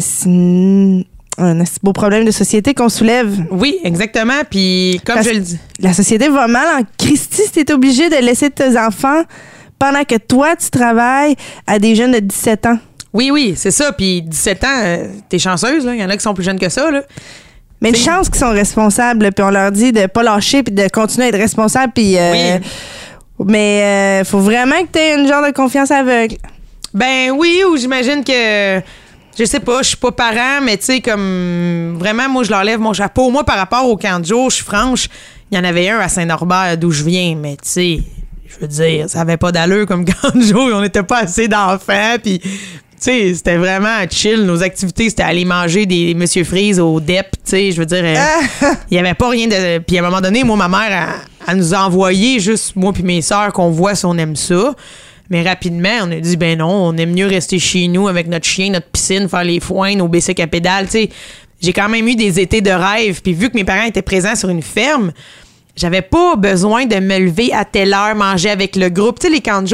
[1.40, 3.34] un beau problème de société qu'on soulève.
[3.52, 4.42] Oui, exactement.
[4.50, 5.58] Puis comme je le dis.
[5.80, 9.24] La société va mal en Christie si t'es obligé de laisser tes enfants
[9.80, 11.36] pendant que toi, tu travailles
[11.66, 12.78] à des jeunes de 17 ans.
[13.14, 13.92] Oui, oui, c'est ça.
[13.94, 15.84] Puis 17 ans, euh, t'es chanceuse.
[15.86, 17.02] Il y en a qui sont plus jeunes que ça, là.
[17.82, 20.88] Mais une chance qu'ils sont responsables, puis on leur dit de pas lâcher, puis de
[20.90, 22.18] continuer à être responsable, puis...
[22.18, 22.60] euh,
[23.46, 26.36] Mais euh, faut vraiment que tu aies une genre de confiance aveugle.
[26.94, 28.80] Ben oui, ou j'imagine que.
[29.40, 31.96] Je sais pas, je suis pas parent, mais tu sais, comme.
[31.98, 33.30] Vraiment, moi, je leur lève mon chapeau.
[33.30, 35.08] Moi, par rapport au camp de jour, je suis franche,
[35.50, 38.00] il y en avait un à Saint-Norbert, d'où je viens, mais tu sais,
[38.46, 40.70] je veux dire, ça avait pas d'allure comme camp de jour.
[40.74, 42.40] On n'était pas assez d'enfants, puis.
[42.40, 44.44] Tu sais, c'était vraiment chill.
[44.44, 48.04] Nos activités, c'était aller manger des Monsieur Freeze au DEP, tu sais, je veux dire,
[48.04, 49.78] euh, il y avait pas rien de...
[49.78, 52.92] Puis à un moment donné, moi, ma mère, elle, elle nous a envoyé, juste moi
[52.92, 54.76] puis mes sœurs, qu'on voit si on aime ça.
[55.30, 58.46] Mais rapidement, on a dit, ben non, on aime mieux rester chez nous avec notre
[58.46, 60.88] chien, notre piscine, faire les foins, nos bicycles à pédales.
[61.62, 63.22] J'ai quand même eu des étés de rêve.
[63.22, 65.12] Puis vu que mes parents étaient présents sur une ferme,
[65.76, 69.20] j'avais pas besoin de me lever à telle heure, manger avec le groupe.
[69.20, 69.68] Tu sais, les camps de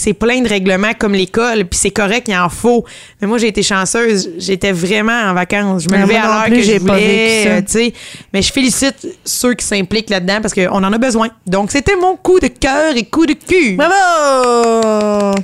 [0.00, 2.84] c'est plein de règlements comme l'école, puis c'est correct, il en faut.
[3.20, 4.30] Mais moi, j'ai été chanceuse.
[4.38, 5.84] J'étais vraiment en vacances.
[5.84, 7.92] Je me levais à l'heure que je voulais, euh, tu sais.
[8.32, 11.28] Mais je félicite ceux qui s'impliquent là-dedans parce qu'on en a besoin.
[11.46, 13.76] Donc, c'était mon coup de cœur et coup de cul.
[13.76, 15.34] Bravo!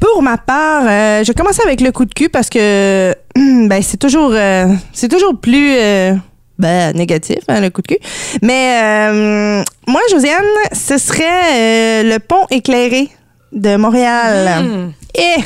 [0.00, 3.96] Pour ma part, euh, je commence avec le coup de cul parce que ben, c'est
[3.96, 6.14] toujours, euh, c'est toujours plus euh,
[6.58, 7.98] ben, négatif, hein, le coup de cul.
[8.42, 13.08] Mais euh, moi, Josiane, ce serait euh, le pont éclairé
[13.52, 14.64] de Montréal.
[14.64, 14.90] Hmm.
[15.14, 15.42] Et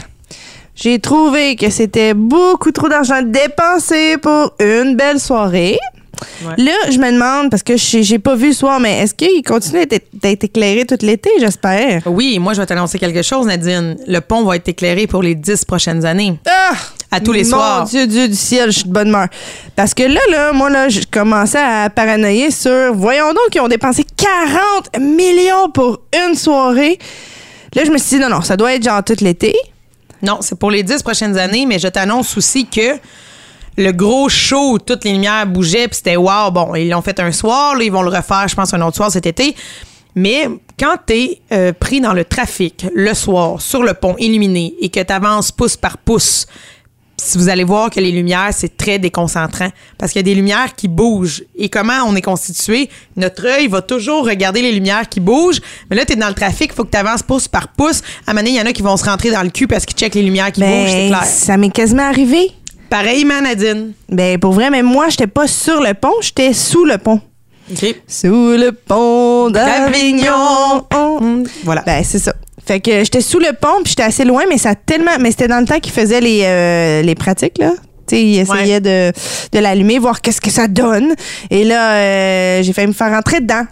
[0.75, 5.79] j'ai trouvé que c'était beaucoup trop d'argent dépensé pour une belle soirée.
[6.45, 6.55] Ouais.
[6.65, 9.87] Là, je me demande, parce que j'ai pas vu le soir, mais est-ce qu'il continue
[9.87, 12.03] d'être éclairé tout l'été, j'espère?
[12.07, 13.97] Oui, moi, je vais t'annoncer quelque chose, Nadine.
[14.07, 16.39] Le pont va être éclairé pour les dix prochaines années.
[16.49, 16.75] Ah!
[17.15, 17.85] À tous les Mon soirs.
[17.85, 19.29] Dieu, Dieu du ciel, je suis de bonne humeur.
[19.77, 22.95] Parce que là, là, moi, là, je commençais à paranoïer sur.
[22.95, 26.99] Voyons donc, ils ont dépensé 40 millions pour une soirée.
[27.75, 29.55] Là, je me suis dit, non, non, ça doit être genre tout l'été.
[30.23, 32.99] Non, c'est pour les dix prochaines années, mais je t'annonce aussi que
[33.77, 37.19] le gros show où toutes les lumières bougeaient, puis c'était wow, bon, ils l'ont fait
[37.19, 39.57] un soir, là, ils vont le refaire, je pense, un autre soir cet été.
[40.15, 40.47] Mais
[40.79, 45.01] quand t'es euh, pris dans le trafic le soir, sur le pont illuminé, et que
[45.01, 46.47] t'avances pouce par pouce,
[47.25, 49.69] si vous allez voir que les lumières, c'est très déconcentrant
[49.99, 51.45] parce qu'il y a des lumières qui bougent.
[51.57, 52.91] Et comment on est constitué?
[53.17, 55.61] Notre œil va toujours regarder les lumières qui bougent.
[55.91, 58.01] Mais là, tu es dans le trafic, il faut que tu avances pouce par pouce.
[58.27, 59.67] À un moment donné, il y en a qui vont se rentrer dans le cul
[59.67, 61.25] parce qu'ils checkent les lumières qui bougent, c'est Ben, clair.
[61.25, 62.51] ça m'est quasiment arrivé.
[62.91, 63.93] Pareillement, Nadine.
[64.09, 67.21] Ben, pour vrai, mais moi, j'étais pas sur le pont, j'étais sous le pont.
[68.09, 70.85] Sous le pont d'Avignon.
[71.65, 71.83] Voilà.
[71.87, 72.35] Ben, c'est ça.
[72.65, 75.13] Fait que j'étais sous le pont, puis j'étais assez loin, mais ça a tellement.
[75.21, 77.73] Mais c'était dans le temps qu'ils faisaient les, euh, les pratiques, là.
[78.07, 79.13] Tu sais, ils essayaient de,
[79.53, 81.15] de l'allumer, voir qu'est-ce que ça donne.
[81.51, 83.65] Et là, euh, j'ai failli me faire rentrer dedans.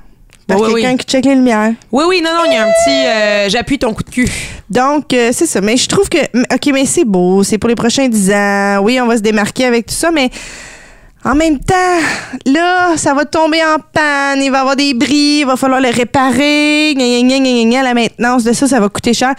[0.46, 0.96] Par Oui, oui, quelqu'un oui.
[0.98, 1.72] qui check les lumières.
[1.92, 3.06] Oui, oui, non, non, il y a un petit.
[3.06, 4.28] euh, J'appuie ton coup de cul.
[4.68, 5.60] Donc, euh, c'est ça.
[5.60, 6.18] Mais je trouve que.
[6.18, 7.42] OK, mais c'est beau.
[7.44, 8.78] C'est pour les prochains 10 ans.
[8.82, 10.30] Oui, on va se démarquer avec tout ça, mais.
[11.24, 11.74] En même temps,
[12.46, 15.80] là, ça va tomber en panne, il va y avoir des bris, il va falloir
[15.80, 19.12] le réparer, gna, gna, gna, gna, gna, gna, la maintenance de ça, ça va coûter
[19.12, 19.34] cher.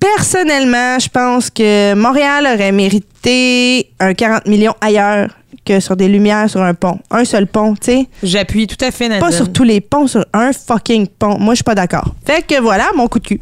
[0.00, 5.28] Personnellement, je pense que Montréal aurait mérité un 40 millions ailleurs
[5.64, 6.98] que sur des lumières sur un pont.
[7.10, 8.08] Un seul pont, tu sais.
[8.22, 9.24] J'appuie tout à fait, Nadine.
[9.24, 11.38] Pas sur tous les ponts, sur un fucking pont.
[11.38, 12.14] Moi, je suis pas d'accord.
[12.26, 13.40] Fait que voilà, mon coup de cul.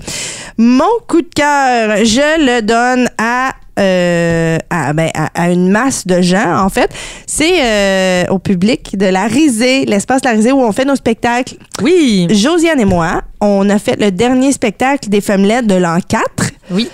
[0.59, 6.07] Mon coup de cœur, je le donne à, euh, à, ben, à, à une masse
[6.07, 6.91] de gens, en fait.
[7.27, 10.97] C'est euh, au public de la Risée, l'espace de la Risée où on fait nos
[10.97, 11.55] spectacles.
[11.83, 12.27] Oui.
[12.31, 16.25] Josiane et moi, on a fait le dernier spectacle des Femmelettes de l'an 4
[16.73, 16.89] Oui.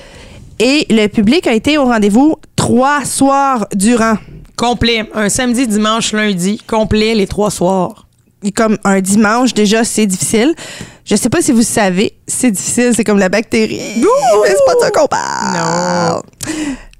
[0.58, 4.16] et le public a été au rendez-vous trois soirs durant.
[4.56, 5.08] Complet.
[5.14, 6.60] Un samedi, dimanche, lundi.
[6.66, 8.06] Complet les trois soirs.
[8.54, 10.54] comme un dimanche, déjà, c'est difficile.
[11.06, 13.80] Je sais pas si vous savez, c'est difficile, c'est comme la bactérie.
[13.96, 16.20] Mais c'est pas de ça qu'on parle.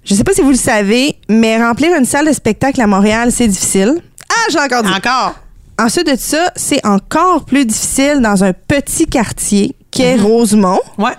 [0.05, 3.33] Je sais pas si vous le savez, mais remplir une salle de spectacle à Montréal,
[3.33, 4.01] c'est difficile.
[4.31, 4.93] Ah, j'ai encore dit.
[4.93, 5.35] Encore?
[5.77, 10.79] Ensuite de ça, c'est encore plus difficile dans un petit quartier qui est Rosemont.
[10.99, 11.11] Ouais.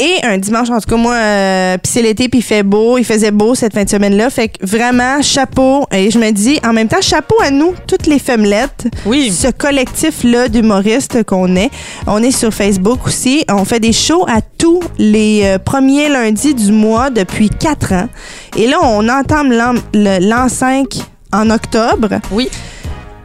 [0.00, 2.98] Et un dimanche, en tout cas, moi, euh, puis c'est l'été, puis il fait beau.
[2.98, 4.30] Il faisait beau cette fin de semaine-là.
[4.30, 5.86] Fait que vraiment, chapeau.
[5.92, 8.86] Et je me dis, en même temps, chapeau à nous, toutes les femmelettes.
[9.06, 9.32] Oui.
[9.32, 11.70] Ce collectif-là d'humoristes qu'on est.
[12.06, 13.44] On est sur Facebook aussi.
[13.50, 18.08] On fait des shows à tous les euh, premiers lundis du mois depuis quatre ans.
[18.56, 20.86] Et là, on entame l'an le- l'an 5
[21.32, 22.20] en octobre.
[22.30, 22.48] Oui.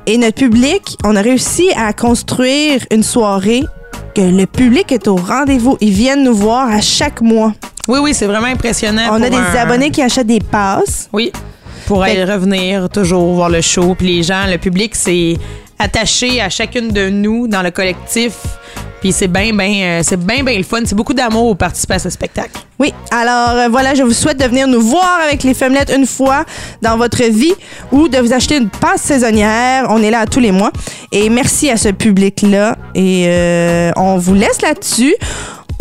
[0.07, 3.63] Et notre public, on a réussi à construire une soirée
[4.13, 5.77] que le public est au rendez-vous.
[5.81, 7.53] Ils viennent nous voir à chaque mois.
[7.87, 9.01] Oui, oui, c'est vraiment impressionnant.
[9.11, 11.09] On a des un- abonnés qui achètent des passes.
[11.11, 11.31] Oui.
[11.85, 13.93] Pour Fait- aller revenir toujours voir le show.
[13.97, 15.35] Puis les gens, le public s'est
[15.83, 18.33] attaché à chacune de nous dans le collectif.
[19.01, 20.79] Puis c'est bien, bien, c'est bien, bien le fun.
[20.85, 22.51] C'est beaucoup d'amour pour participer à ce spectacle.
[22.79, 26.07] Oui, alors euh, voilà, je vous souhaite de venir nous voir avec les Femmelettes une
[26.07, 26.45] fois
[26.81, 27.53] dans votre vie
[27.91, 29.87] ou de vous acheter une passe saisonnière.
[29.89, 30.71] On est là tous les mois.
[31.11, 32.77] Et merci à ce public-là.
[32.95, 35.15] Et euh, on vous laisse là-dessus.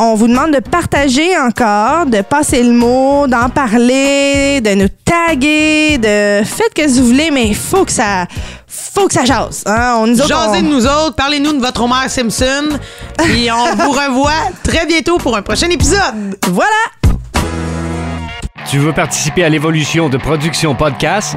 [0.05, 5.97] On vous demande de partager encore, de passer le mot, d'en parler, de nous taguer,
[5.99, 8.27] de faites que vous voulez, mais il faut que ça,
[8.67, 9.63] faut que ça jase.
[9.65, 9.95] Hein?
[9.99, 12.79] On, nous autres, Jasez on- de nous autres, parlez-nous de votre Homer Simpson.
[13.19, 14.33] Puis on vous revoit
[14.65, 16.37] très bientôt pour un prochain épisode.
[16.49, 16.67] Voilà!
[18.69, 21.37] Tu veux participer à l'évolution de Production Podcast?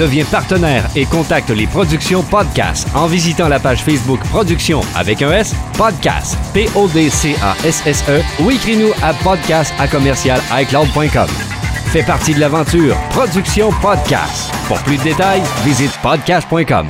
[0.00, 5.30] Deviens partenaire et contacte les Productions Podcast en visitant la page Facebook Production avec un
[5.30, 11.28] S, Podcast, P-O-D-C-A-S-S-E ou écris-nous à podcast à commercial iCloud.com.
[11.92, 14.50] Fais partie de l'aventure Production Podcast.
[14.68, 16.86] Pour plus de détails, visite podcast.com.